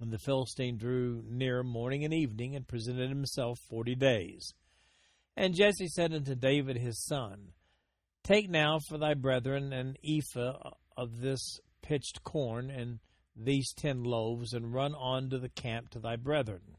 And 0.00 0.10
the 0.10 0.18
Philistine 0.18 0.78
drew 0.78 1.22
near 1.28 1.62
morning 1.62 2.04
and 2.04 2.14
evening, 2.14 2.56
and 2.56 2.66
presented 2.66 3.10
himself 3.10 3.58
forty 3.68 3.94
days. 3.94 4.54
And 5.36 5.54
Jesse 5.54 5.88
said 5.88 6.14
unto 6.14 6.34
David 6.34 6.78
his 6.78 7.04
son, 7.04 7.52
Take 8.24 8.48
now 8.48 8.78
for 8.78 8.96
thy 8.96 9.14
brethren 9.14 9.72
an 9.72 9.96
ephah 10.02 10.70
of 10.96 11.20
this 11.20 11.60
pitched 11.82 12.22
corn 12.24 12.70
and 12.70 12.98
these 13.44 13.72
ten 13.72 14.04
loaves, 14.04 14.52
and 14.52 14.72
run 14.72 14.94
on 14.94 15.30
to 15.30 15.38
the 15.38 15.48
camp 15.48 15.90
to 15.90 15.98
thy 15.98 16.16
brethren. 16.16 16.76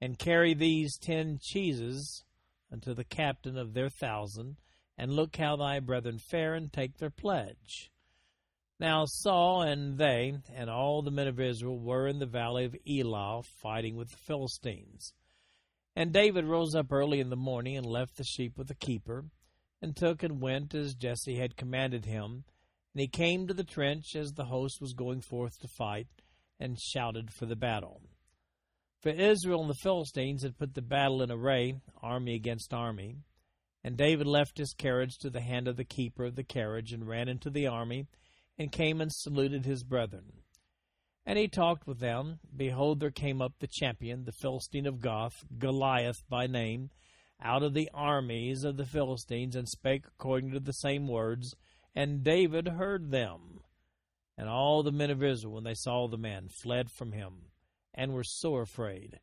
And 0.00 0.18
carry 0.18 0.54
these 0.54 0.96
ten 0.98 1.38
cheeses 1.40 2.24
unto 2.72 2.94
the 2.94 3.04
captain 3.04 3.56
of 3.56 3.74
their 3.74 3.88
thousand, 3.88 4.56
and 4.96 5.12
look 5.12 5.36
how 5.36 5.56
thy 5.56 5.80
brethren 5.80 6.18
fare, 6.18 6.54
and 6.54 6.72
take 6.72 6.98
their 6.98 7.10
pledge. 7.10 7.90
Now 8.82 9.04
Saul 9.04 9.62
and 9.62 9.96
they 9.96 10.34
and 10.52 10.68
all 10.68 11.02
the 11.02 11.12
men 11.12 11.28
of 11.28 11.38
Israel 11.38 11.78
were 11.78 12.08
in 12.08 12.18
the 12.18 12.26
valley 12.26 12.64
of 12.64 12.74
Elah 12.84 13.42
fighting 13.44 13.94
with 13.94 14.10
the 14.10 14.16
Philistines. 14.16 15.14
And 15.94 16.12
David 16.12 16.46
rose 16.46 16.74
up 16.74 16.90
early 16.90 17.20
in 17.20 17.30
the 17.30 17.36
morning 17.36 17.76
and 17.76 17.86
left 17.86 18.16
the 18.16 18.24
sheep 18.24 18.58
with 18.58 18.66
the 18.66 18.74
keeper 18.74 19.26
and 19.80 19.94
took 19.94 20.22
and 20.22 20.40
went 20.40 20.74
as 20.74 20.94
Jesse 20.94 21.36
had 21.36 21.56
commanded 21.56 22.06
him. 22.06 22.44
And 22.94 23.00
he 23.00 23.08
came 23.08 23.46
to 23.46 23.54
the 23.54 23.64
trench 23.64 24.14
as 24.14 24.32
the 24.32 24.46
host 24.46 24.80
was 24.80 24.92
going 24.92 25.22
forth 25.22 25.58
to 25.60 25.68
fight, 25.68 26.08
and 26.60 26.78
shouted 26.78 27.32
for 27.32 27.46
the 27.46 27.56
battle. 27.56 28.02
For 29.00 29.08
Israel 29.08 29.62
and 29.62 29.70
the 29.70 29.74
Philistines 29.82 30.42
had 30.42 30.58
put 30.58 30.74
the 30.74 30.82
battle 30.82 31.22
in 31.22 31.30
array, 31.30 31.74
army 32.00 32.34
against 32.34 32.72
army. 32.72 33.16
And 33.82 33.96
David 33.96 34.28
left 34.28 34.58
his 34.58 34.74
carriage 34.74 35.18
to 35.18 35.30
the 35.30 35.40
hand 35.40 35.66
of 35.66 35.76
the 35.76 35.84
keeper 35.84 36.24
of 36.24 36.36
the 36.36 36.44
carriage, 36.44 36.92
and 36.92 37.08
ran 37.08 37.28
into 37.28 37.50
the 37.50 37.66
army, 37.66 38.06
and 38.56 38.70
came 38.70 39.00
and 39.00 39.12
saluted 39.12 39.64
his 39.64 39.82
brethren. 39.82 40.32
And 41.24 41.38
he 41.38 41.48
talked 41.48 41.86
with 41.86 41.98
them. 41.98 42.40
Behold, 42.56 43.00
there 43.00 43.10
came 43.10 43.40
up 43.40 43.54
the 43.58 43.66
champion, 43.66 44.24
the 44.24 44.32
Philistine 44.32 44.86
of 44.86 45.00
Gath, 45.00 45.44
Goliath 45.58 46.22
by 46.28 46.46
name, 46.46 46.90
out 47.40 47.62
of 47.62 47.74
the 47.74 47.90
armies 47.92 48.62
of 48.62 48.76
the 48.76 48.86
Philistines 48.86 49.56
and 49.56 49.68
spake 49.68 50.04
according 50.06 50.52
to 50.52 50.60
the 50.60 50.72
same 50.72 51.08
words, 51.08 51.56
and 51.94 52.24
David 52.24 52.68
heard 52.68 53.10
them. 53.10 53.60
And 54.38 54.48
all 54.48 54.82
the 54.82 54.92
men 54.92 55.10
of 55.10 55.22
Israel, 55.22 55.54
when 55.54 55.64
they 55.64 55.74
saw 55.74 56.08
the 56.08 56.16
man, 56.16 56.48
fled 56.48 56.90
from 56.90 57.12
him, 57.12 57.50
and 57.94 58.12
were 58.12 58.24
sore 58.24 58.62
afraid. 58.62 59.20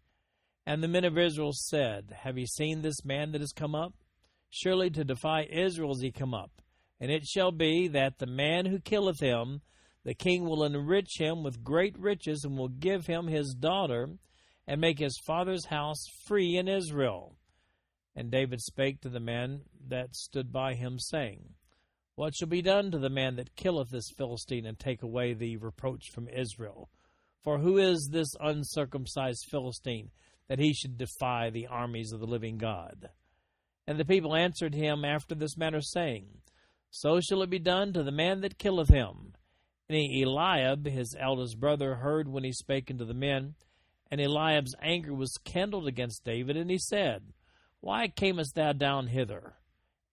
And 0.66 0.84
the 0.84 0.88
men 0.88 1.04
of 1.04 1.18
Israel 1.18 1.52
said, 1.52 2.14
Have 2.24 2.38
ye 2.38 2.46
seen 2.46 2.82
this 2.82 3.04
man 3.04 3.32
that 3.32 3.42
is 3.42 3.52
come 3.52 3.74
up? 3.74 3.94
Surely 4.52 4.90
to 4.92 5.04
defy 5.04 5.48
Israel 5.50 5.94
is 5.94 6.02
he 6.02 6.12
come 6.12 6.34
up. 6.34 6.52
And 7.00 7.12
it 7.12 7.26
shall 7.26 7.52
be 7.52 7.88
that 7.88 8.20
the 8.20 8.28
man 8.28 8.66
who 8.66 8.80
killeth 8.80 9.20
him, 9.20 9.62
the 10.04 10.14
king 10.14 10.44
will 10.44 10.64
enrich 10.64 11.18
him 11.18 11.44
with 11.44 11.64
great 11.64 11.98
riches, 11.98 12.44
and 12.44 12.58
will 12.58 12.70
give 12.70 13.08
him 13.08 13.28
his 13.28 13.56
daughter, 13.56 14.10
and 14.68 14.80
make 14.80 15.00
his 15.00 15.18
father's 15.26 15.66
house 15.66 16.06
free 16.28 16.56
in 16.56 16.68
Israel. 16.68 17.36
And 18.16 18.30
David 18.30 18.62
spake 18.62 19.02
to 19.02 19.10
the 19.10 19.20
man 19.20 19.62
that 19.88 20.16
stood 20.16 20.52
by 20.52 20.76
him, 20.76 21.00
saying, 21.00 21.56
What 22.20 22.36
shall 22.36 22.50
be 22.50 22.62
done 22.62 22.92
to 22.92 22.98
the 22.98 23.10
man 23.10 23.38
that 23.38 23.56
killeth 23.56 23.92
this 23.92 24.12
Philistine, 24.18 24.66
and 24.66 24.78
take 24.78 25.04
away 25.04 25.34
the 25.34 25.56
reproach 25.56 26.10
from 26.14 26.28
Israel? 26.28 26.90
For 27.46 27.60
who 27.60 27.78
is 27.78 28.10
this 28.12 28.36
uncircumcised 28.42 29.46
Philistine 29.50 30.12
that 30.50 30.60
he 30.60 30.74
should 30.74 30.98
defy 30.98 31.50
the 31.50 31.68
armies 31.68 32.12
of 32.12 32.20
the 32.20 32.28
living 32.28 32.58
God? 32.58 33.12
And 33.88 33.98
the 33.98 34.04
people 34.04 34.36
answered 34.36 34.76
him 34.76 35.06
after 35.06 35.34
this 35.34 35.56
manner, 35.56 35.80
saying, 35.80 36.26
So 36.90 37.22
shall 37.22 37.42
it 37.42 37.50
be 37.50 37.58
done 37.58 37.94
to 37.94 38.04
the 38.04 38.12
man 38.12 38.42
that 38.42 38.58
killeth 38.58 38.90
him. 38.90 39.36
And 39.88 39.98
Eliab, 39.98 40.88
his 40.88 41.16
eldest 41.18 41.58
brother, 41.58 41.96
heard 41.96 42.28
when 42.28 42.44
he 42.44 42.52
spake 42.52 42.92
unto 42.92 43.06
the 43.06 43.14
men, 43.14 43.56
and 44.12 44.20
Eliab's 44.20 44.76
anger 44.82 45.14
was 45.14 45.40
kindled 45.46 45.88
against 45.88 46.26
David, 46.26 46.58
and 46.58 46.70
he 46.70 46.80
said, 46.80 47.32
Why 47.80 48.10
camest 48.10 48.56
thou 48.56 48.74
down 48.74 49.08
hither? 49.08 49.54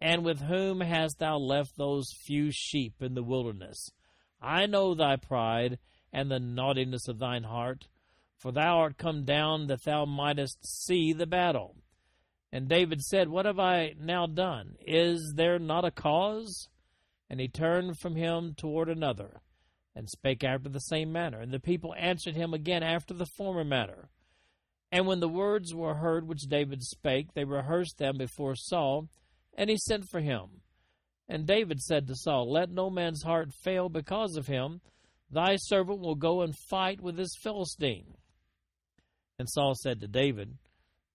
And 0.01 0.25
with 0.25 0.41
whom 0.41 0.81
hast 0.81 1.19
thou 1.19 1.39
left 1.39 1.77
those 1.77 2.13
few 2.13 2.51
sheep 2.51 2.95
in 3.01 3.15
the 3.15 3.23
wilderness? 3.23 3.91
I 4.41 4.67
know 4.67 4.95
thy 4.95 5.17
pride 5.17 5.79
and 6.13 6.31
the 6.31 6.39
naughtiness 6.39 7.09
of 7.09 7.19
thine 7.19 7.45
heart, 7.45 7.89
for 8.37 8.53
thou 8.53 8.79
art 8.79 8.99
come 8.99 9.25
down 9.25 9.67
that 9.67 9.85
thou 9.85 10.05
mightest 10.05 10.59
see 10.67 11.13
the 11.13 11.27
battle. 11.27 11.77
And 12.53 12.69
David 12.69 13.03
said, 13.03 13.29
What 13.29 13.47
have 13.47 13.59
I 13.59 13.95
now 13.99 14.27
done? 14.27 14.77
Is 14.87 15.35
there 15.37 15.59
not 15.59 15.85
a 15.85 15.91
cause? 15.91 16.69
And 17.29 17.41
he 17.41 17.49
turned 17.49 17.99
from 17.99 18.15
him 18.15 18.55
toward 18.57 18.89
another, 18.89 19.41
and 19.95 20.09
spake 20.09 20.45
after 20.45 20.69
the 20.69 20.81
same 20.81 21.11
manner. 21.11 21.41
And 21.41 21.53
the 21.53 21.59
people 21.59 21.95
answered 21.99 22.37
him 22.37 22.55
again 22.55 22.83
after 22.83 23.13
the 23.13 23.27
former 23.27 23.65
manner. 23.65 24.11
And 24.93 25.07
when 25.07 25.21
the 25.21 25.29
words 25.29 25.75
were 25.75 25.95
heard 25.95 26.29
which 26.29 26.43
David 26.43 26.83
spake, 26.83 27.35
they 27.35 27.45
rehearsed 27.45 27.99
them 27.99 28.17
before 28.17 28.55
Saul, 28.55 29.09
and 29.57 29.69
he 29.69 29.77
sent 29.77 30.09
for 30.09 30.21
him. 30.21 30.61
And 31.29 31.47
David 31.47 31.81
said 31.81 32.07
to 32.07 32.15
Saul, 32.15 32.53
Let 32.53 32.71
no 32.71 32.89
man's 32.89 33.25
heart 33.25 33.53
fail 33.65 33.89
because 33.89 34.37
of 34.37 34.47
him. 34.47 34.81
Thy 35.29 35.57
servant 35.57 36.01
will 36.01 36.15
go 36.15 36.43
and 36.43 36.55
fight 36.57 37.01
with 37.01 37.17
this 37.17 37.35
Philistine. 37.43 38.15
And 39.39 39.51
Saul 39.51 39.75
said 39.75 40.01
to 40.01 40.07
David, 40.07 40.57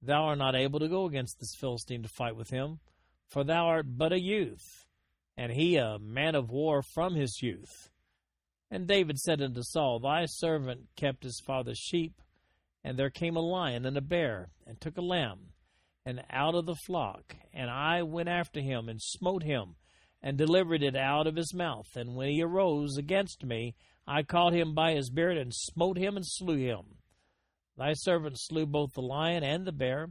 Thou 0.02 0.24
art 0.24 0.38
not 0.38 0.56
able 0.56 0.80
to 0.80 0.90
go 0.90 1.06
against 1.06 1.40
this 1.40 1.56
Philistine 1.58 2.04
to 2.04 2.10
fight 2.10 2.36
with 2.36 2.50
him, 2.50 2.80
for 3.30 3.44
thou 3.44 3.68
art 3.68 3.86
but 3.88 4.12
a 4.12 4.20
youth, 4.20 4.86
and 5.38 5.52
he 5.52 5.78
a 5.78 5.98
man 6.00 6.36
of 6.36 6.50
war 6.50 6.82
from 6.82 7.16
his 7.16 7.42
youth. 7.42 7.90
And 8.70 8.88
David 8.88 9.18
said 9.20 9.42
unto 9.42 9.62
Saul, 9.64 10.00
Thy 10.00 10.26
servant 10.26 10.90
kept 10.96 11.24
his 11.24 11.42
father's 11.46 11.78
sheep, 11.78 12.22
and 12.84 12.98
there 12.98 13.10
came 13.10 13.36
a 13.36 13.42
lion 13.42 13.86
and 13.86 13.98
a 13.98 14.02
bear, 14.02 14.50
and 14.66 14.80
took 14.80 14.98
a 14.98 15.02
lamb, 15.02 15.54
and 16.06 16.24
out 16.30 16.56
of 16.56 16.66
the 16.66 16.76
flock, 16.76 17.36
and 17.54 17.70
I 17.70 18.04
went 18.04 18.30
after 18.30 18.60
him, 18.60 18.90
and 18.90 19.02
smote 19.02 19.44
him, 19.44 19.76
and 20.22 20.38
delivered 20.38 20.84
it 20.84 20.96
out 20.96 21.28
of 21.28 21.36
his 21.36 21.54
mouth. 21.54 21.96
And 21.96 22.16
when 22.16 22.30
he 22.30 22.42
arose 22.42 22.98
against 22.98 23.44
me, 23.44 23.76
I 24.08 24.24
caught 24.24 24.54
him 24.54 24.74
by 24.74 24.94
his 24.94 25.10
beard, 25.10 25.38
and 25.38 25.54
smote 25.54 25.98
him, 25.98 26.16
and 26.16 26.26
slew 26.26 26.58
him. 26.58 26.98
Thy 27.78 27.94
servant 27.94 28.40
slew 28.40 28.66
both 28.66 28.94
the 28.94 29.02
lion 29.02 29.44
and 29.44 29.66
the 29.66 29.72
bear, 29.72 30.10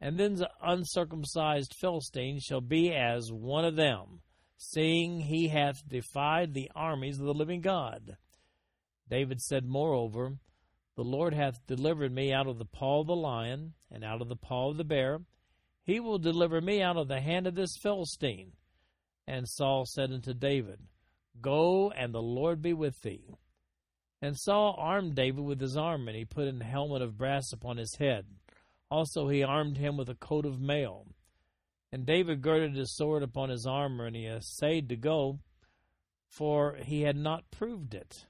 and 0.00 0.18
then 0.18 0.34
the 0.34 0.50
uncircumcised 0.62 1.74
Philistine 1.74 2.38
shall 2.40 2.60
be 2.60 2.92
as 2.92 3.32
one 3.32 3.64
of 3.64 3.76
them, 3.76 4.20
seeing 4.56 5.20
he 5.20 5.48
hath 5.48 5.88
defied 5.88 6.54
the 6.54 6.70
armies 6.74 7.18
of 7.18 7.26
the 7.26 7.34
living 7.34 7.60
God. 7.60 8.16
David 9.08 9.40
said, 9.40 9.64
Moreover, 9.64 10.38
The 10.98 11.04
Lord 11.04 11.32
hath 11.32 11.64
delivered 11.68 12.10
me 12.10 12.32
out 12.32 12.48
of 12.48 12.58
the 12.58 12.64
paw 12.64 13.02
of 13.02 13.06
the 13.06 13.14
lion, 13.14 13.74
and 13.88 14.02
out 14.02 14.20
of 14.20 14.28
the 14.28 14.34
paw 14.34 14.70
of 14.70 14.78
the 14.78 14.84
bear. 14.84 15.20
He 15.84 16.00
will 16.00 16.18
deliver 16.18 16.60
me 16.60 16.82
out 16.82 16.96
of 16.96 17.06
the 17.06 17.20
hand 17.20 17.46
of 17.46 17.54
this 17.54 17.76
Philistine. 17.76 18.54
And 19.24 19.48
Saul 19.48 19.86
said 19.86 20.10
unto 20.10 20.34
David, 20.34 20.80
Go, 21.40 21.92
and 21.92 22.12
the 22.12 22.20
Lord 22.20 22.60
be 22.60 22.72
with 22.72 23.00
thee. 23.02 23.36
And 24.20 24.36
Saul 24.36 24.74
armed 24.76 25.14
David 25.14 25.44
with 25.44 25.60
his 25.60 25.76
armor, 25.76 26.08
and 26.08 26.18
he 26.18 26.24
put 26.24 26.48
an 26.48 26.62
helmet 26.62 27.00
of 27.00 27.16
brass 27.16 27.52
upon 27.52 27.76
his 27.76 27.94
head. 27.94 28.26
Also 28.90 29.28
he 29.28 29.44
armed 29.44 29.76
him 29.76 29.96
with 29.96 30.08
a 30.08 30.16
coat 30.16 30.44
of 30.44 30.60
mail. 30.60 31.06
And 31.92 32.06
David 32.06 32.42
girded 32.42 32.74
his 32.74 32.96
sword 32.96 33.22
upon 33.22 33.50
his 33.50 33.68
armor, 33.68 34.06
and 34.06 34.16
he 34.16 34.26
essayed 34.26 34.88
to 34.88 34.96
go, 34.96 35.38
for 36.26 36.74
he 36.82 37.02
had 37.02 37.16
not 37.16 37.52
proved 37.52 37.94
it. 37.94 38.26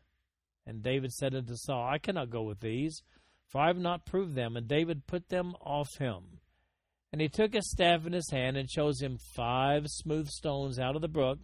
And 0.68 0.82
David 0.82 1.12
said 1.12 1.34
unto 1.34 1.54
Saul, 1.54 1.88
I 1.88 1.96
cannot 1.96 2.28
go 2.28 2.42
with 2.42 2.60
these, 2.60 3.02
for 3.46 3.62
I 3.62 3.68
have 3.68 3.78
not 3.78 4.04
proved 4.04 4.34
them. 4.34 4.54
And 4.54 4.68
David 4.68 5.06
put 5.06 5.30
them 5.30 5.54
off 5.62 5.88
him. 5.98 6.40
And 7.10 7.22
he 7.22 7.28
took 7.30 7.54
his 7.54 7.70
staff 7.70 8.06
in 8.06 8.12
his 8.12 8.30
hand, 8.30 8.58
and 8.58 8.68
chose 8.68 9.00
him 9.00 9.16
five 9.34 9.86
smooth 9.86 10.28
stones 10.28 10.78
out 10.78 10.94
of 10.94 11.00
the 11.00 11.08
brook, 11.08 11.38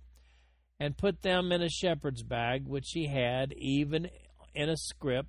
and 0.78 0.98
put 0.98 1.22
them 1.22 1.52
in 1.52 1.62
a 1.62 1.70
shepherd's 1.70 2.22
bag 2.22 2.66
which 2.66 2.90
he 2.90 3.06
had, 3.06 3.54
even 3.56 4.10
in 4.54 4.68
a 4.68 4.76
scrip, 4.76 5.26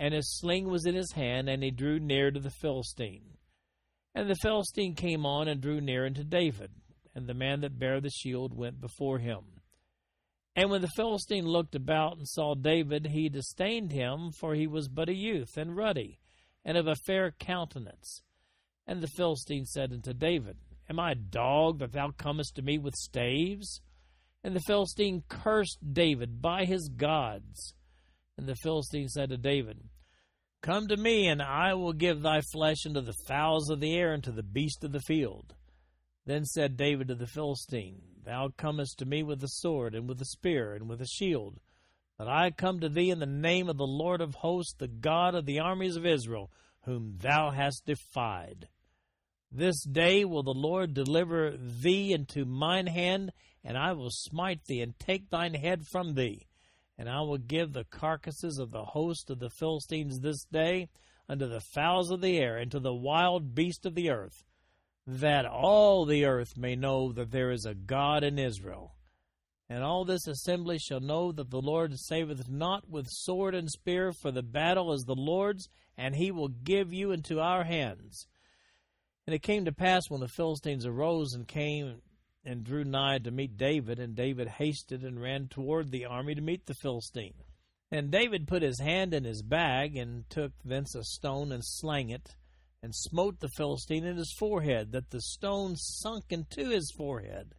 and 0.00 0.12
his 0.12 0.36
sling 0.40 0.68
was 0.68 0.84
in 0.84 0.96
his 0.96 1.12
hand, 1.12 1.48
and 1.48 1.62
he 1.62 1.70
drew 1.70 2.00
near 2.00 2.32
to 2.32 2.40
the 2.40 2.50
Philistine. 2.50 3.36
And 4.16 4.28
the 4.28 4.34
Philistine 4.34 4.96
came 4.96 5.24
on 5.24 5.46
and 5.46 5.60
drew 5.60 5.80
near 5.80 6.06
unto 6.06 6.24
David, 6.24 6.72
and 7.14 7.28
the 7.28 7.34
man 7.34 7.60
that 7.60 7.78
bare 7.78 8.00
the 8.00 8.10
shield 8.10 8.52
went 8.52 8.80
before 8.80 9.20
him. 9.20 9.61
And 10.54 10.70
when 10.70 10.82
the 10.82 10.90
Philistine 10.96 11.46
looked 11.46 11.74
about 11.74 12.18
and 12.18 12.28
saw 12.28 12.54
David, 12.54 13.06
he 13.06 13.28
disdained 13.28 13.92
him, 13.92 14.32
for 14.38 14.54
he 14.54 14.66
was 14.66 14.88
but 14.88 15.08
a 15.08 15.14
youth, 15.14 15.56
and 15.56 15.76
ruddy, 15.76 16.18
and 16.64 16.76
of 16.76 16.86
a 16.86 16.94
fair 17.06 17.30
countenance. 17.30 18.22
And 18.86 19.00
the 19.00 19.08
Philistine 19.16 19.64
said 19.64 19.92
unto 19.92 20.12
David, 20.12 20.58
Am 20.90 20.98
I 21.00 21.12
a 21.12 21.14
dog 21.14 21.78
that 21.78 21.92
thou 21.92 22.10
comest 22.10 22.56
to 22.56 22.62
me 22.62 22.76
with 22.76 22.94
staves? 22.94 23.80
And 24.44 24.54
the 24.54 24.60
Philistine 24.66 25.22
cursed 25.28 25.78
David 25.92 26.42
by 26.42 26.64
his 26.64 26.88
gods. 26.88 27.74
And 28.36 28.46
the 28.46 28.56
Philistine 28.56 29.08
said 29.08 29.30
to 29.30 29.38
David, 29.38 29.78
Come 30.62 30.88
to 30.88 30.96
me, 30.96 31.28
and 31.28 31.40
I 31.40 31.74
will 31.74 31.92
give 31.92 32.22
thy 32.22 32.40
flesh 32.52 32.84
unto 32.86 33.00
the 33.00 33.14
fowls 33.26 33.70
of 33.70 33.80
the 33.80 33.94
air 33.94 34.12
and 34.12 34.22
to 34.24 34.32
the 34.32 34.42
beasts 34.42 34.84
of 34.84 34.92
the 34.92 35.00
field. 35.00 35.54
Then 36.24 36.44
said 36.44 36.76
David 36.76 37.08
to 37.08 37.14
the 37.14 37.26
Philistine, 37.26 38.00
Thou 38.24 38.50
comest 38.56 38.98
to 38.98 39.04
me 39.04 39.22
with 39.22 39.42
a 39.42 39.48
sword, 39.48 39.94
and 39.94 40.08
with 40.08 40.20
a 40.20 40.26
spear, 40.26 40.74
and 40.74 40.88
with 40.88 41.00
a 41.00 41.06
shield. 41.06 41.58
But 42.16 42.28
I 42.28 42.50
come 42.50 42.80
to 42.80 42.88
thee 42.88 43.10
in 43.10 43.18
the 43.18 43.26
name 43.26 43.68
of 43.68 43.76
the 43.76 43.86
Lord 43.86 44.20
of 44.20 44.36
hosts, 44.36 44.74
the 44.78 44.88
God 44.88 45.34
of 45.34 45.46
the 45.46 45.58
armies 45.58 45.96
of 45.96 46.06
Israel, 46.06 46.50
whom 46.84 47.18
thou 47.18 47.50
hast 47.50 47.86
defied. 47.86 48.68
This 49.50 49.82
day 49.84 50.24
will 50.24 50.42
the 50.42 50.54
Lord 50.54 50.94
deliver 50.94 51.56
thee 51.56 52.12
into 52.12 52.44
mine 52.44 52.86
hand, 52.86 53.32
and 53.64 53.76
I 53.76 53.92
will 53.92 54.10
smite 54.10 54.64
thee, 54.66 54.80
and 54.80 54.98
take 54.98 55.30
thine 55.30 55.54
head 55.54 55.86
from 55.86 56.14
thee 56.14 56.46
and 56.98 57.08
I 57.08 57.20
will 57.22 57.38
give 57.38 57.72
the 57.72 57.84
carcasses 57.84 58.58
of 58.58 58.70
the 58.70 58.84
host 58.84 59.30
of 59.30 59.38
the 59.38 59.50
Philistines 59.50 60.20
this 60.20 60.44
day 60.44 60.88
unto 61.28 61.48
the 61.48 61.60
fowls 61.60 62.10
of 62.10 62.20
the 62.20 62.38
air 62.38 62.56
and 62.56 62.70
to 62.70 62.80
the 62.80 62.94
wild 62.94 63.54
beasts 63.54 63.86
of 63.86 63.96
the 63.96 64.10
earth, 64.10 64.44
that 65.06 65.46
all 65.46 66.04
the 66.04 66.24
earth 66.24 66.56
may 66.56 66.76
know 66.76 67.12
that 67.12 67.30
there 67.30 67.50
is 67.50 67.64
a 67.64 67.74
God 67.74 68.22
in 68.22 68.38
Israel. 68.38 68.94
And 69.68 69.82
all 69.82 70.04
this 70.04 70.26
assembly 70.26 70.78
shall 70.78 71.00
know 71.00 71.32
that 71.32 71.50
the 71.50 71.60
Lord 71.60 71.98
saveth 71.98 72.48
not 72.48 72.88
with 72.88 73.06
sword 73.08 73.54
and 73.54 73.70
spear, 73.70 74.12
for 74.12 74.30
the 74.30 74.42
battle 74.42 74.92
is 74.92 75.04
the 75.04 75.14
Lord's, 75.14 75.68
and 75.96 76.14
he 76.14 76.30
will 76.30 76.48
give 76.48 76.92
you 76.92 77.10
into 77.10 77.40
our 77.40 77.64
hands. 77.64 78.26
And 79.26 79.34
it 79.34 79.42
came 79.42 79.64
to 79.64 79.72
pass 79.72 80.02
when 80.08 80.20
the 80.20 80.28
Philistines 80.28 80.84
arose 80.84 81.32
and 81.32 81.48
came 81.48 82.02
and 82.44 82.64
drew 82.64 82.84
nigh 82.84 83.18
to 83.18 83.30
meet 83.30 83.56
David, 83.56 83.98
and 83.98 84.14
David 84.14 84.48
hasted 84.48 85.04
and 85.04 85.20
ran 85.20 85.48
toward 85.48 85.90
the 85.90 86.04
army 86.04 86.34
to 86.34 86.40
meet 86.40 86.66
the 86.66 86.74
Philistine. 86.74 87.34
And 87.90 88.10
David 88.10 88.48
put 88.48 88.62
his 88.62 88.80
hand 88.80 89.14
in 89.14 89.24
his 89.24 89.42
bag, 89.42 89.96
and 89.96 90.28
took 90.28 90.52
thence 90.64 90.94
a 90.94 91.04
stone, 91.04 91.52
and 91.52 91.64
slang 91.64 92.10
it, 92.10 92.34
and 92.82 92.94
smote 92.94 93.38
the 93.38 93.48
Philistine 93.48 94.04
in 94.04 94.16
his 94.16 94.34
forehead, 94.36 94.92
that 94.92 95.10
the 95.10 95.20
stone 95.20 95.76
sunk 95.76 96.24
into 96.30 96.70
his 96.70 96.90
forehead, 96.90 97.54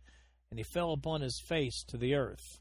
and 0.49 0.59
he 0.59 0.63
fell 0.63 0.91
upon 0.91 1.21
his 1.21 1.41
face 1.47 1.83
to 1.87 1.97
the 1.97 2.13
earth. 2.13 2.59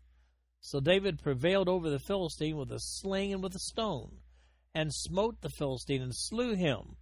So 0.60 0.78
David 0.78 1.20
prevailed 1.20 1.68
over 1.68 1.90
the 1.90 1.98
Philistine 1.98 2.56
with 2.56 2.70
a 2.70 2.78
sling 2.78 3.32
and 3.32 3.42
with 3.42 3.56
a 3.56 3.58
stone, 3.58 4.18
and 4.72 4.94
smote 4.94 5.40
the 5.40 5.50
Philistine, 5.50 6.02
and 6.02 6.14
slew 6.14 6.54
him. 6.54 6.96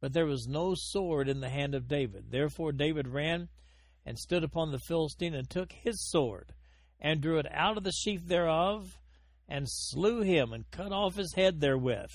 But 0.00 0.12
there 0.12 0.26
was 0.26 0.48
no 0.48 0.74
sword 0.76 1.28
in 1.28 1.40
the 1.40 1.48
hand 1.48 1.74
of 1.74 1.88
David. 1.88 2.30
Therefore 2.30 2.72
David 2.72 3.06
ran 3.08 3.48
and 4.04 4.18
stood 4.18 4.44
upon 4.44 4.72
the 4.72 4.78
Philistine, 4.78 5.34
and 5.34 5.48
took 5.48 5.72
his 5.72 6.04
sword, 6.10 6.52
and 7.00 7.20
drew 7.20 7.38
it 7.38 7.46
out 7.50 7.76
of 7.76 7.84
the 7.84 7.92
sheath 7.92 8.26
thereof, 8.26 8.98
and 9.48 9.66
slew 9.68 10.22
him, 10.22 10.52
and 10.52 10.70
cut 10.70 10.92
off 10.92 11.14
his 11.14 11.34
head 11.34 11.60
therewith. 11.60 12.10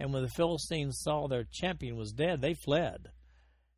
And 0.00 0.14
when 0.14 0.22
the 0.22 0.30
Philistines 0.30 0.98
saw 1.02 1.28
their 1.28 1.44
champion 1.44 1.94
was 1.94 2.12
dead, 2.12 2.40
they 2.40 2.54
fled. 2.54 3.10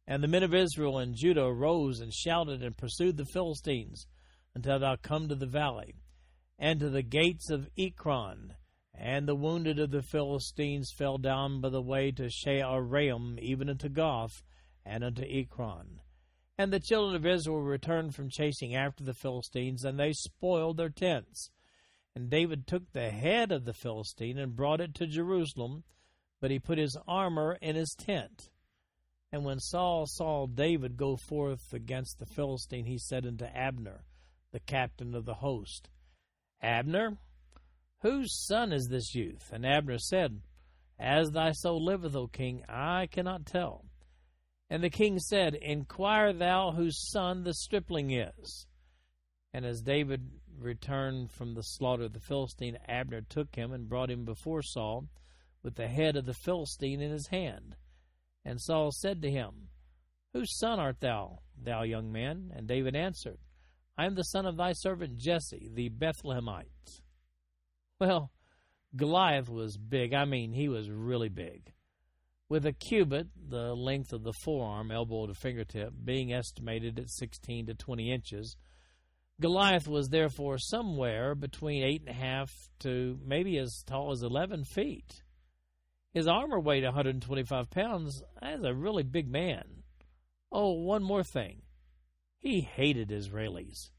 And 0.07 0.23
the 0.23 0.29
men 0.29 0.45
of 0.45 0.55
Israel 0.55 0.99
and 0.99 1.17
Judah 1.17 1.43
arose 1.43 1.99
and 1.99 2.15
shouted 2.15 2.63
and 2.63 2.77
pursued 2.77 3.17
the 3.17 3.25
Philistines 3.25 4.07
until 4.55 4.79
thou 4.79 4.95
come 4.95 5.29
to 5.29 5.35
the 5.35 5.47
valley, 5.47 5.97
and 6.61 6.79
to 6.79 6.91
the 6.91 7.03
gates 7.03 7.51
of 7.51 7.69
Ekron. 7.77 8.55
And 8.95 9.27
the 9.27 9.35
wounded 9.35 9.81
of 9.81 9.91
the 9.91 10.03
Philistines 10.03 10.93
fell 10.97 11.19
down 11.19 11.61
by 11.61 11.71
the 11.71 11.83
way 11.83 12.13
to 12.13 12.31
Shaaraim, 12.31 13.41
even 13.41 13.69
unto 13.69 13.89
Gath, 13.89 14.45
and 14.85 15.03
unto 15.03 15.23
Ekron. 15.23 16.03
And 16.57 16.73
the 16.73 16.79
children 16.79 17.17
of 17.17 17.27
Israel 17.27 17.63
returned 17.63 18.15
from 18.15 18.31
chasing 18.31 18.77
after 18.77 19.03
the 19.03 19.15
Philistines, 19.15 19.85
and 19.85 19.99
they 19.99 20.13
spoiled 20.13 20.77
their 20.77 20.89
tents. 20.89 21.51
And 22.15 22.31
David 22.31 22.69
took 22.69 22.93
the 22.93 23.11
head 23.11 23.51
of 23.51 23.65
the 23.65 23.75
Philistine 23.75 24.39
and 24.39 24.55
brought 24.55 24.81
it 24.81 24.95
to 24.95 25.07
Jerusalem, 25.09 25.83
but 26.43 26.51
he 26.51 26.59
put 26.59 26.77
his 26.77 26.99
armor 27.07 27.57
in 27.63 27.77
his 27.77 27.95
tent. 27.97 28.51
And 29.31 29.45
when 29.45 29.61
Saul 29.61 30.07
saw 30.07 30.49
David 30.49 30.97
go 30.97 31.17
forth 31.17 31.73
against 31.73 32.19
the 32.19 32.27
Philistine, 32.27 32.85
he 32.85 32.99
said 32.99 33.25
unto 33.25 33.45
Abner, 33.45 34.03
the 34.51 34.59
captain 34.59 35.15
of 35.15 35.25
the 35.25 35.35
host, 35.35 35.89
Abner, 36.61 37.17
whose 38.01 38.45
son 38.45 38.73
is 38.73 38.89
this 38.91 39.15
youth? 39.15 39.51
And 39.53 39.65
Abner 39.65 39.99
said, 39.99 40.41
As 40.99 41.31
thy 41.31 41.53
soul 41.53 41.83
liveth, 41.83 42.17
O 42.17 42.27
king, 42.27 42.65
I 42.69 43.07
cannot 43.07 43.47
tell. 43.47 43.85
And 44.69 44.83
the 44.83 44.91
king 44.91 45.21
said, 45.21 45.55
Inquire 45.55 46.33
thou 46.33 46.73
whose 46.73 47.09
son 47.09 47.45
the 47.45 47.55
stripling 47.55 48.11
is. 48.11 48.67
And 49.55 49.65
as 49.65 49.81
David 49.81 50.29
returned 50.59 51.31
from 51.31 51.55
the 51.55 51.63
slaughter 51.63 52.05
of 52.05 52.15
the 52.15 52.21
Philistine, 52.21 52.79
Abner 52.89 53.21
took 53.21 53.55
him 53.55 53.73
and 53.73 53.89
brought 53.89 54.11
him 54.11 54.25
before 54.25 54.63
Saul 54.63 55.07
with 55.63 55.77
the 55.77 55.89
head 55.89 56.17
of 56.17 56.27
the 56.27 56.35
Philistine 56.35 57.01
in 57.01 57.11
his 57.11 57.29
hand. 57.29 57.77
And 58.45 58.61
Saul 58.61 58.91
said 58.93 59.23
to 59.23 59.31
him, 59.31 59.69
Whose 60.33 60.59
son 60.59 60.81
art 60.81 61.01
thou, 61.01 61.41
thou 61.57 61.83
young 61.83 62.11
man? 62.11 62.53
And 62.55 62.67
David 62.67 62.97
answered, 62.97 63.39
I 63.97 64.07
am 64.07 64.15
the 64.15 64.25
son 64.25 64.47
of 64.47 64.57
thy 64.57 64.73
servant 64.73 65.19
Jesse, 65.19 65.71
the 65.73 65.91
Bethlehemite. 65.91 67.01
Well, 68.01 68.31
Goliath 68.97 69.49
was 69.49 69.77
big. 69.77 70.15
I 70.15 70.25
mean, 70.25 70.53
he 70.53 70.69
was 70.69 70.91
really 70.91 71.29
big. 71.29 71.73
With 72.49 72.67
a 72.67 72.73
cubit, 72.73 73.29
the 73.49 73.75
length 73.75 74.13
of 74.13 74.25
the 74.25 74.33
forearm, 74.45 74.91
elbow 74.91 75.27
to 75.27 75.35
fingertip, 75.35 75.93
being 76.05 76.33
estimated 76.33 76.99
at 76.99 77.11
16 77.11 77.67
to 77.67 77.75
20 77.75 78.13
inches, 78.13 78.57
Goliath 79.41 79.89
was 79.89 80.09
therefore 80.09 80.59
somewhere 80.59 81.35
between 81.35 81.83
eight 81.83 82.03
and 82.03 82.11
a 82.11 82.13
half 82.13 82.51
to 82.81 83.19
maybe 83.25 83.59
as 83.59 83.83
tall 83.87 84.13
as 84.13 84.23
11 84.23 84.65
feet. 84.65 85.23
His 86.13 86.27
armor 86.27 86.61
weighed 86.61 86.85
125 86.85 87.71
pounds. 87.71 88.23
That's 88.41 88.65
a 88.65 88.75
really 88.75 89.03
big 89.03 89.29
man. 89.29 89.65
Oh, 90.51 90.73
one 90.73 91.03
more 91.03 91.25
thing. 91.25 91.63
He 92.39 92.61
hated 92.61 93.09
Israelis. 93.09 93.91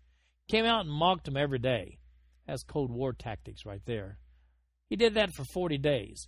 Came 0.49 0.65
out 0.65 0.81
and 0.85 0.93
mocked 0.93 1.25
them 1.25 1.37
every 1.37 1.59
day. 1.59 1.97
That's 2.45 2.63
Cold 2.63 2.91
War 2.91 3.13
tactics 3.13 3.65
right 3.65 3.81
there. 3.85 4.19
He 4.89 4.95
did 4.95 5.15
that 5.15 5.33
for 5.33 5.43
40 5.45 5.77
days. 5.79 6.27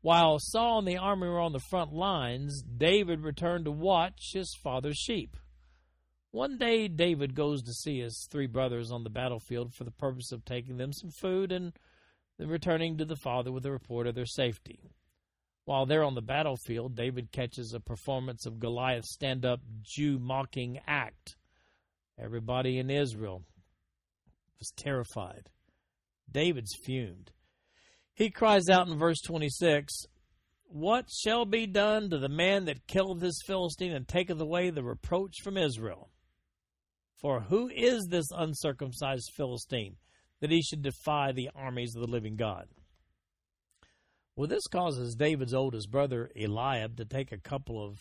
While 0.00 0.38
Saul 0.40 0.78
and 0.78 0.88
the 0.88 0.96
army 0.96 1.28
were 1.28 1.40
on 1.40 1.52
the 1.52 1.60
front 1.60 1.92
lines, 1.92 2.62
David 2.62 3.20
returned 3.20 3.66
to 3.66 3.70
watch 3.70 4.30
his 4.32 4.56
father's 4.62 4.96
sheep. 4.96 5.36
One 6.32 6.58
day, 6.58 6.88
David 6.88 7.34
goes 7.34 7.62
to 7.62 7.72
see 7.72 8.00
his 8.00 8.26
three 8.30 8.46
brothers 8.46 8.90
on 8.90 9.04
the 9.04 9.10
battlefield 9.10 9.74
for 9.74 9.84
the 9.84 9.90
purpose 9.90 10.32
of 10.32 10.44
taking 10.44 10.78
them 10.78 10.92
some 10.92 11.10
food 11.10 11.52
and 11.52 11.72
then 12.38 12.48
returning 12.48 12.96
to 12.96 13.04
the 13.04 13.16
father 13.16 13.52
with 13.52 13.66
a 13.66 13.70
report 13.70 14.06
of 14.06 14.14
their 14.14 14.26
safety. 14.26 14.90
While 15.70 15.86
they're 15.86 16.02
on 16.02 16.16
the 16.16 16.20
battlefield, 16.20 16.96
David 16.96 17.30
catches 17.30 17.74
a 17.74 17.78
performance 17.78 18.44
of 18.44 18.58
Goliath's 18.58 19.12
stand 19.12 19.44
up 19.44 19.60
Jew 19.82 20.18
mocking 20.18 20.80
act. 20.84 21.36
Everybody 22.18 22.80
in 22.80 22.90
Israel 22.90 23.44
was 24.58 24.72
terrified. 24.76 25.48
David's 26.28 26.74
fumed. 26.84 27.30
He 28.14 28.30
cries 28.30 28.68
out 28.68 28.88
in 28.88 28.98
verse 28.98 29.20
26 29.20 30.06
What 30.64 31.08
shall 31.08 31.44
be 31.44 31.68
done 31.68 32.10
to 32.10 32.18
the 32.18 32.28
man 32.28 32.64
that 32.64 32.88
killeth 32.88 33.20
this 33.20 33.40
Philistine 33.46 33.92
and 33.92 34.08
taketh 34.08 34.40
away 34.40 34.70
the 34.70 34.82
reproach 34.82 35.36
from 35.40 35.56
Israel? 35.56 36.10
For 37.20 37.42
who 37.42 37.68
is 37.68 38.08
this 38.10 38.26
uncircumcised 38.36 39.30
Philistine 39.36 39.98
that 40.40 40.50
he 40.50 40.62
should 40.62 40.82
defy 40.82 41.30
the 41.30 41.50
armies 41.54 41.94
of 41.94 42.02
the 42.02 42.10
living 42.10 42.34
God? 42.34 42.66
Well, 44.40 44.48
this 44.48 44.68
causes 44.68 45.16
David's 45.16 45.52
oldest 45.52 45.90
brother, 45.90 46.30
Eliab, 46.34 46.96
to 46.96 47.04
take 47.04 47.30
a 47.30 47.36
couple 47.36 47.84
of 47.84 47.98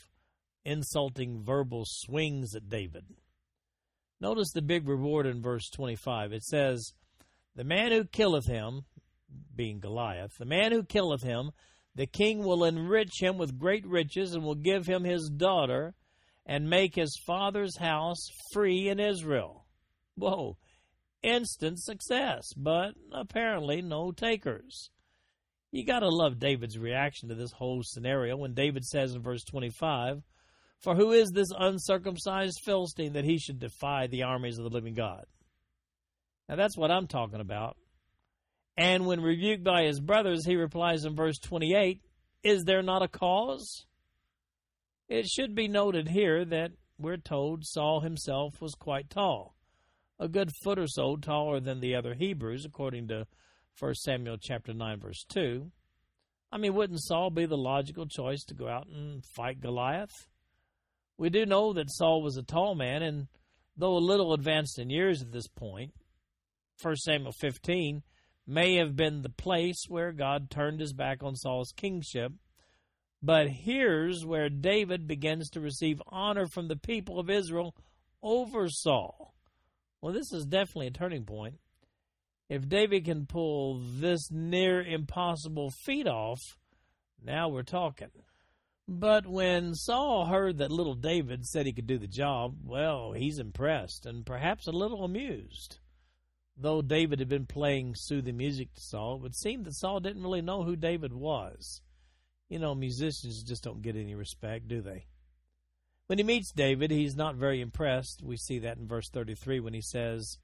insulting 0.63 1.43
verbal 1.43 1.83
swings 1.85 2.55
at 2.55 2.69
David. 2.69 3.03
Notice 4.21 4.53
the 4.53 4.61
big 4.61 4.87
reward 4.87 5.25
in 5.25 5.41
verse 5.41 5.69
25. 5.69 6.31
It 6.31 6.45
says, 6.45 6.93
The 7.55 7.65
man 7.65 7.91
who 7.91 8.05
killeth 8.05 8.45
him, 8.45 8.85
being 9.53 9.81
Goliath, 9.81 10.37
the 10.37 10.45
man 10.45 10.71
who 10.71 10.83
killeth 10.83 11.23
him, 11.23 11.51
the 11.93 12.07
king 12.07 12.45
will 12.45 12.63
enrich 12.63 13.21
him 13.21 13.37
with 13.37 13.59
great 13.59 13.85
riches 13.85 14.33
and 14.33 14.41
will 14.41 14.55
give 14.55 14.87
him 14.87 15.03
his 15.03 15.29
daughter 15.29 15.93
and 16.45 16.69
make 16.69 16.95
his 16.95 17.19
father's 17.27 17.75
house 17.79 18.29
free 18.53 18.87
in 18.87 18.97
Israel. 18.97 19.65
Whoa, 20.15 20.55
instant 21.21 21.81
success, 21.81 22.45
but 22.55 22.93
apparently 23.11 23.81
no 23.81 24.13
takers. 24.13 24.89
You 25.72 25.86
got 25.86 25.99
to 25.99 26.09
love 26.09 26.39
David's 26.39 26.80
reaction 26.80 27.30
to 27.30 27.36
this 27.36 27.51
whole 27.51 27.82
scenario 27.84 28.36
when 28.36 28.53
David 28.53 28.84
says 28.84 29.13
in 29.13 29.22
verse 29.22 29.43
25, 29.43 30.24
For 30.80 30.95
who 30.95 31.11
is 31.11 31.30
this 31.30 31.49
uncircumcised 31.57 32.61
Philistine 32.65 33.13
that 33.13 33.26
he 33.26 33.38
should 33.38 33.59
defy 33.59 34.07
the 34.07 34.24
armies 34.24 34.57
of 34.57 34.63
the 34.63 34.76
living 34.76 34.95
God? 34.95 35.26
Now 36.47 36.55
that's 36.55 36.78
what 36.78 36.89
I'm 36.89 37.07
talking 37.07 37.39
about. 37.39 37.78
And 38.78 39.05
when 39.05 39.22
rebuked 39.22 39.63
by 39.63 39.84
his 39.84 39.99
brothers, 39.99 40.45
he 40.45 40.55
replies 40.55 41.05
in 41.05 41.15
verse 41.15 41.38
28, 41.38 42.01
Is 42.43 42.63
there 42.63 42.82
not 42.82 43.03
a 43.03 43.07
cause? 43.07 43.86
It 45.07 45.28
should 45.28 45.53
be 45.53 45.67
noted 45.67 46.07
here 46.07 46.45
that 46.45 46.72
we're 46.97 47.17
told 47.17 47.65
Saul 47.65 48.01
himself 48.01 48.61
was 48.61 48.74
quite 48.76 49.09
tall, 49.09 49.55
a 50.20 50.28
good 50.28 50.51
foot 50.63 50.80
or 50.80 50.88
so 50.88 51.15
taller 51.15 51.59
than 51.59 51.80
the 51.80 51.95
other 51.95 52.13
Hebrews, 52.13 52.65
according 52.65 53.07
to 53.09 53.28
1 53.80 53.95
Samuel 53.95 54.38
chapter 54.38 54.73
9 54.73 54.99
verse 54.99 55.25
2. 55.30 55.71
I 56.51 56.57
mean, 56.57 56.73
wouldn't 56.73 57.03
Saul 57.03 57.30
be 57.30 57.45
the 57.45 57.57
logical 57.57 58.07
choice 58.07 58.43
to 58.45 58.55
go 58.55 58.67
out 58.67 58.88
and 58.88 59.23
fight 59.23 59.61
Goliath? 59.61 60.27
We 61.17 61.30
do 61.30 61.45
know 61.45 61.73
that 61.73 61.91
Saul 61.91 62.21
was 62.21 62.38
a 62.38 62.43
tall 62.43 62.75
man, 62.75 63.03
and 63.03 63.27
though 63.77 63.95
a 63.95 63.99
little 63.99 64.34
advanced 64.34 64.80
in 64.80 64.89
years 64.89 65.21
at 65.21 65.32
this 65.32 65.47
point, 65.47 65.93
1 66.82 66.95
Samuel 66.95 67.34
15 67.34 68.03
may 68.47 68.75
have 68.75 68.95
been 68.95 69.21
the 69.21 69.30
place 69.30 69.86
where 69.88 70.11
God 70.11 70.49
turned 70.49 70.80
his 70.80 70.93
back 70.93 71.21
on 71.21 71.36
Saul's 71.36 71.71
kingship. 71.75 72.32
But 73.21 73.49
here's 73.49 74.25
where 74.25 74.49
David 74.49 75.07
begins 75.07 75.49
to 75.51 75.59
receive 75.59 76.01
honor 76.07 76.47
from 76.47 76.67
the 76.67 76.77
people 76.77 77.19
of 77.19 77.30
Israel 77.30 77.75
over 78.23 78.69
Saul. 78.69 79.36
Well, 80.01 80.13
this 80.13 80.32
is 80.32 80.45
definitely 80.45 80.88
a 80.88 80.91
turning 80.91 81.25
point. 81.25 81.55
If 82.49 82.67
David 82.67 83.05
can 83.05 83.27
pull 83.27 83.79
this 83.79 84.31
near 84.31 84.81
impossible 84.81 85.69
feat 85.69 86.07
off, 86.07 86.39
now 87.23 87.47
we're 87.47 87.61
talking. 87.61 88.09
But 88.87 89.27
when 89.27 89.75
Saul 89.75 90.25
heard 90.25 90.57
that 90.57 90.71
little 90.71 90.95
David 90.95 91.45
said 91.45 91.67
he 91.67 91.73
could 91.73 91.85
do 91.85 91.99
the 91.99 92.07
job, 92.07 92.55
well, 92.65 93.13
he's 93.13 93.37
impressed 93.37 94.07
and 94.07 94.25
perhaps 94.25 94.65
a 94.65 94.71
little 94.71 95.03
amused. 95.03 95.77
Though 96.57 96.81
David 96.81 97.19
had 97.19 97.29
been 97.29 97.45
playing 97.45 97.93
soothing 97.95 98.35
music 98.35 98.73
to 98.73 98.81
Saul, 98.81 99.17
it 99.17 99.21
would 99.21 99.35
seem 99.35 99.63
that 99.63 99.75
Saul 99.75 99.99
didn't 99.99 100.23
really 100.23 100.41
know 100.41 100.63
who 100.63 100.75
David 100.75 101.13
was. 101.13 101.81
You 102.49 102.57
know, 102.57 102.73
musicians 102.73 103.43
just 103.43 103.63
don't 103.63 103.83
get 103.83 103.95
any 103.95 104.15
respect, 104.15 104.67
do 104.67 104.81
they? 104.81 105.05
When 106.07 106.17
he 106.17 106.23
meets 106.23 106.51
David, 106.51 106.89
he's 106.89 107.15
not 107.15 107.35
very 107.35 107.61
impressed. 107.61 108.23
We 108.23 108.37
see 108.37 108.57
that 108.59 108.77
in 108.77 108.87
verse 108.87 109.11
33 109.11 109.59
when 109.59 109.75
he 109.75 109.81
says, 109.81 110.39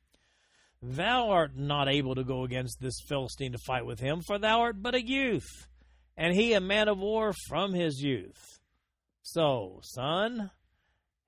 Thou 0.81 1.29
art 1.29 1.55
not 1.55 1.87
able 1.87 2.15
to 2.15 2.23
go 2.23 2.43
against 2.43 2.79
this 2.79 2.99
Philistine 3.07 3.53
to 3.53 3.57
fight 3.57 3.85
with 3.85 3.99
him, 3.99 4.21
for 4.25 4.37
thou 4.37 4.61
art 4.61 4.81
but 4.81 4.95
a 4.95 5.05
youth, 5.05 5.67
and 6.17 6.35
he 6.35 6.53
a 6.53 6.61
man 6.61 6.87
of 6.87 6.99
war 6.99 7.33
from 7.47 7.73
his 7.73 8.01
youth. 8.01 8.59
So, 9.21 9.79
son, 9.81 10.51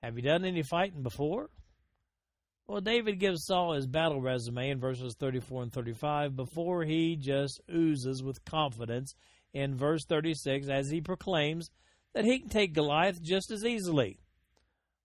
have 0.03 0.15
you 0.15 0.21
done 0.21 0.45
any 0.45 0.61
fighting 0.63 1.01
before? 1.01 1.49
Well, 2.67 2.81
David 2.81 3.19
gives 3.19 3.45
Saul 3.45 3.73
his 3.73 3.87
battle 3.87 4.21
resume 4.21 4.69
in 4.69 4.79
verses 4.79 5.15
34 5.17 5.63
and 5.63 5.73
35 5.73 6.35
before 6.35 6.83
he 6.83 7.15
just 7.15 7.61
oozes 7.73 8.21
with 8.21 8.43
confidence 8.43 9.15
in 9.53 9.75
verse 9.75 10.05
36 10.05 10.67
as 10.67 10.89
he 10.89 10.99
proclaims 10.99 11.71
that 12.13 12.25
he 12.25 12.39
can 12.39 12.49
take 12.49 12.73
Goliath 12.73 13.21
just 13.21 13.51
as 13.51 13.63
easily. 13.63 14.19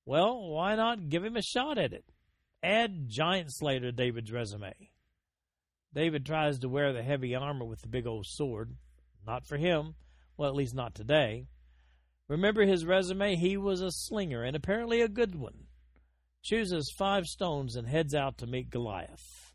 Well, 0.05 0.51
why 0.51 0.74
not 0.74 1.09
give 1.09 1.24
him 1.24 1.36
a 1.36 1.43
shot 1.43 1.78
at 1.78 1.93
it? 1.93 2.05
Add 2.62 3.08
giant 3.08 3.52
slayer 3.52 3.80
to 3.80 3.92
David's 3.92 4.30
resume. 4.30 4.72
David 5.92 6.24
tries 6.24 6.60
to 6.60 6.68
wear 6.68 6.92
the 6.92 7.02
heavy 7.02 7.34
armor 7.34 7.64
with 7.64 7.82
the 7.82 7.88
big 7.88 8.06
old 8.06 8.26
sword. 8.26 8.76
Not 9.26 9.46
for 9.46 9.56
him. 9.56 9.94
Well, 10.36 10.48
at 10.48 10.54
least 10.54 10.74
not 10.74 10.94
today. 10.94 11.48
Remember 12.28 12.64
his 12.64 12.86
resume? 12.86 13.36
He 13.36 13.56
was 13.56 13.80
a 13.80 13.90
slinger, 13.90 14.42
and 14.42 14.56
apparently 14.56 15.02
a 15.02 15.08
good 15.08 15.34
one. 15.34 15.66
Chooses 16.42 16.94
five 16.96 17.26
stones 17.26 17.76
and 17.76 17.86
heads 17.86 18.14
out 18.14 18.38
to 18.38 18.46
meet 18.46 18.70
Goliath. 18.70 19.54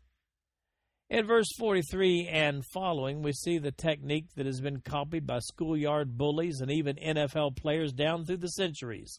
In 1.10 1.26
verse 1.26 1.48
43 1.56 2.28
and 2.28 2.64
following, 2.64 3.22
we 3.22 3.32
see 3.32 3.58
the 3.58 3.72
technique 3.72 4.26
that 4.36 4.46
has 4.46 4.60
been 4.60 4.80
copied 4.82 5.26
by 5.26 5.38
schoolyard 5.38 6.18
bullies 6.18 6.60
and 6.60 6.70
even 6.70 6.96
NFL 6.96 7.56
players 7.56 7.92
down 7.94 8.24
through 8.26 8.36
the 8.36 8.48
centuries 8.48 9.18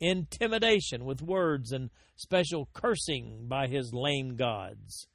intimidation 0.00 1.04
with 1.04 1.22
words, 1.22 1.72
and 1.72 1.90
special 2.16 2.68
cursing 2.72 3.46
by 3.48 3.66
his 3.66 3.92
lame 3.92 4.36
gods. 4.36 5.06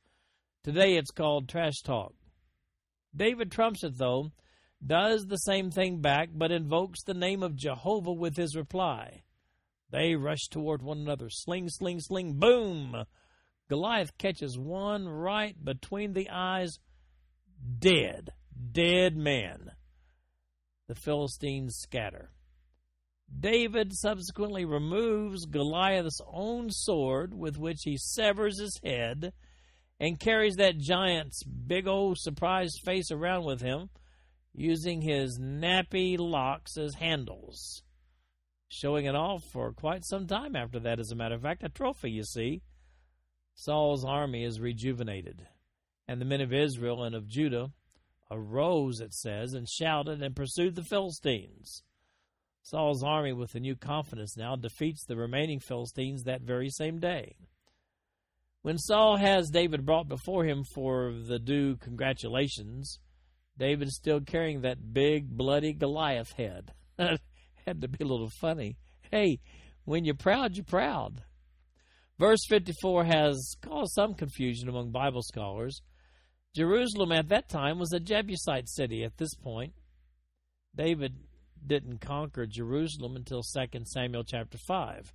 Today 0.64 0.96
it's 0.96 1.12
called 1.12 1.50
trash 1.50 1.82
talk. 1.84 2.14
David 3.16 3.52
trumps 3.52 3.84
it, 3.84 3.98
though, 3.98 4.32
does 4.86 5.26
the 5.26 5.38
same 5.38 5.72
thing 5.72 6.02
back, 6.02 6.30
but 6.34 6.52
invokes 6.52 7.04
the 7.04 7.14
name 7.14 7.44
of 7.44 7.56
Jehovah 7.56 8.14
with 8.14 8.36
his 8.36 8.56
reply. 8.56 9.24
They 9.92 10.16
rush 10.16 10.48
toward 10.50 10.82
one 10.82 10.98
another. 10.98 11.30
Sling, 11.30 11.70
sling, 11.70 12.00
sling, 12.00 12.40
boom! 12.40 13.06
Goliath 13.70 14.18
catches 14.18 14.58
one 14.58 15.08
right 15.08 15.56
between 15.64 16.14
the 16.14 16.30
eyes. 16.30 16.80
Dead. 17.80 18.32
Dead 18.72 19.16
man. 19.16 19.72
The 20.88 20.96
Philistines 20.96 21.78
scatter. 21.78 22.32
David 23.40 23.94
subsequently 23.94 24.66
removes 24.66 25.46
Goliath's 25.46 26.22
own 26.28 26.70
sword 26.70 27.34
with 27.34 27.58
which 27.58 27.84
he 27.84 27.98
severs 27.98 28.60
his 28.60 28.80
head 28.84 29.34
and 30.00 30.20
carries 30.20 30.56
that 30.56 30.78
giant's 30.78 31.44
big 31.44 31.88
old 31.88 32.18
surprised 32.18 32.82
face 32.84 33.12
around 33.12 33.44
with 33.46 33.62
him 33.62 33.90
using 34.54 35.02
his 35.02 35.40
nappy 35.40 36.18
locks 36.18 36.78
as 36.78 36.96
handles. 36.96 37.84
Showing 38.68 39.06
it 39.06 39.16
off 39.16 39.44
for 39.44 39.72
quite 39.74 40.06
some 40.06 40.28
time 40.28 40.56
after 40.56 40.80
that, 40.80 41.00
as 41.00 41.12
a 41.12 41.16
matter 41.16 41.36
of 41.36 41.42
fact, 41.42 41.64
a 41.64 41.70
trophy, 41.70 42.12
you 42.12 42.24
see. 42.24 42.62
Saul's 43.56 44.04
army 44.04 44.44
is 44.44 44.60
rejuvenated, 44.60 45.48
and 46.08 46.20
the 46.20 46.26
men 46.26 46.42
of 46.42 46.52
Israel 46.52 47.04
and 47.04 47.14
of 47.14 47.28
Judah 47.28 47.72
arose, 48.32 49.00
it 49.00 49.14
says, 49.14 49.54
and 49.54 49.70
shouted 49.70 50.24
and 50.24 50.36
pursued 50.36 50.76
the 50.76 50.84
Philistines. 50.84 51.84
Saul's 52.64 53.04
army, 53.04 53.34
with 53.34 53.56
a 53.56 53.60
new 53.60 53.76
confidence 53.76 54.38
now, 54.38 54.56
defeats 54.56 55.06
the 55.06 55.18
remaining 55.18 55.60
Philistines 55.60 56.24
that 56.24 56.42
very 56.42 56.70
same 56.70 56.98
day. 56.98 57.36
When 58.62 58.78
Saul 58.78 59.18
has 59.18 59.50
David 59.50 59.86
brought 59.86 60.08
before 60.08 60.46
him 60.46 60.64
for 60.74 61.12
the 61.12 61.40
due 61.40 61.76
congratulations, 61.76 63.00
David 63.58 63.90
is 63.90 63.98
still 63.98 64.22
carrying 64.22 64.62
that 64.62 64.94
big, 64.94 65.30
bloody 65.30 65.74
Goliath 65.74 66.32
head. 66.32 66.72
Had 66.98 67.82
to 67.82 67.90
be 67.90 68.02
a 68.02 68.08
little 68.08 68.32
funny. 68.40 68.78
Hey, 69.12 69.40
when 69.84 70.06
you're 70.06 70.16
proud, 70.16 70.56
you're 70.56 70.64
proud. 70.64 71.22
Verse 72.18 72.46
54 72.48 73.04
has 73.04 73.56
caused 73.62 73.92
some 73.92 74.14
confusion 74.14 74.70
among 74.70 74.92
Bible 74.92 75.22
scholars. 75.22 75.82
Jerusalem 76.56 77.12
at 77.12 77.28
that 77.28 77.50
time 77.50 77.78
was 77.78 77.92
a 77.92 78.00
Jebusite 78.00 78.70
city 78.70 79.04
at 79.04 79.18
this 79.18 79.36
point. 79.36 79.74
David 80.74 81.18
didn't 81.68 82.00
conquer 82.00 82.46
Jerusalem 82.46 83.16
until 83.16 83.42
2 83.42 83.82
Samuel 83.86 84.24
chapter 84.24 84.58
5. 84.58 85.14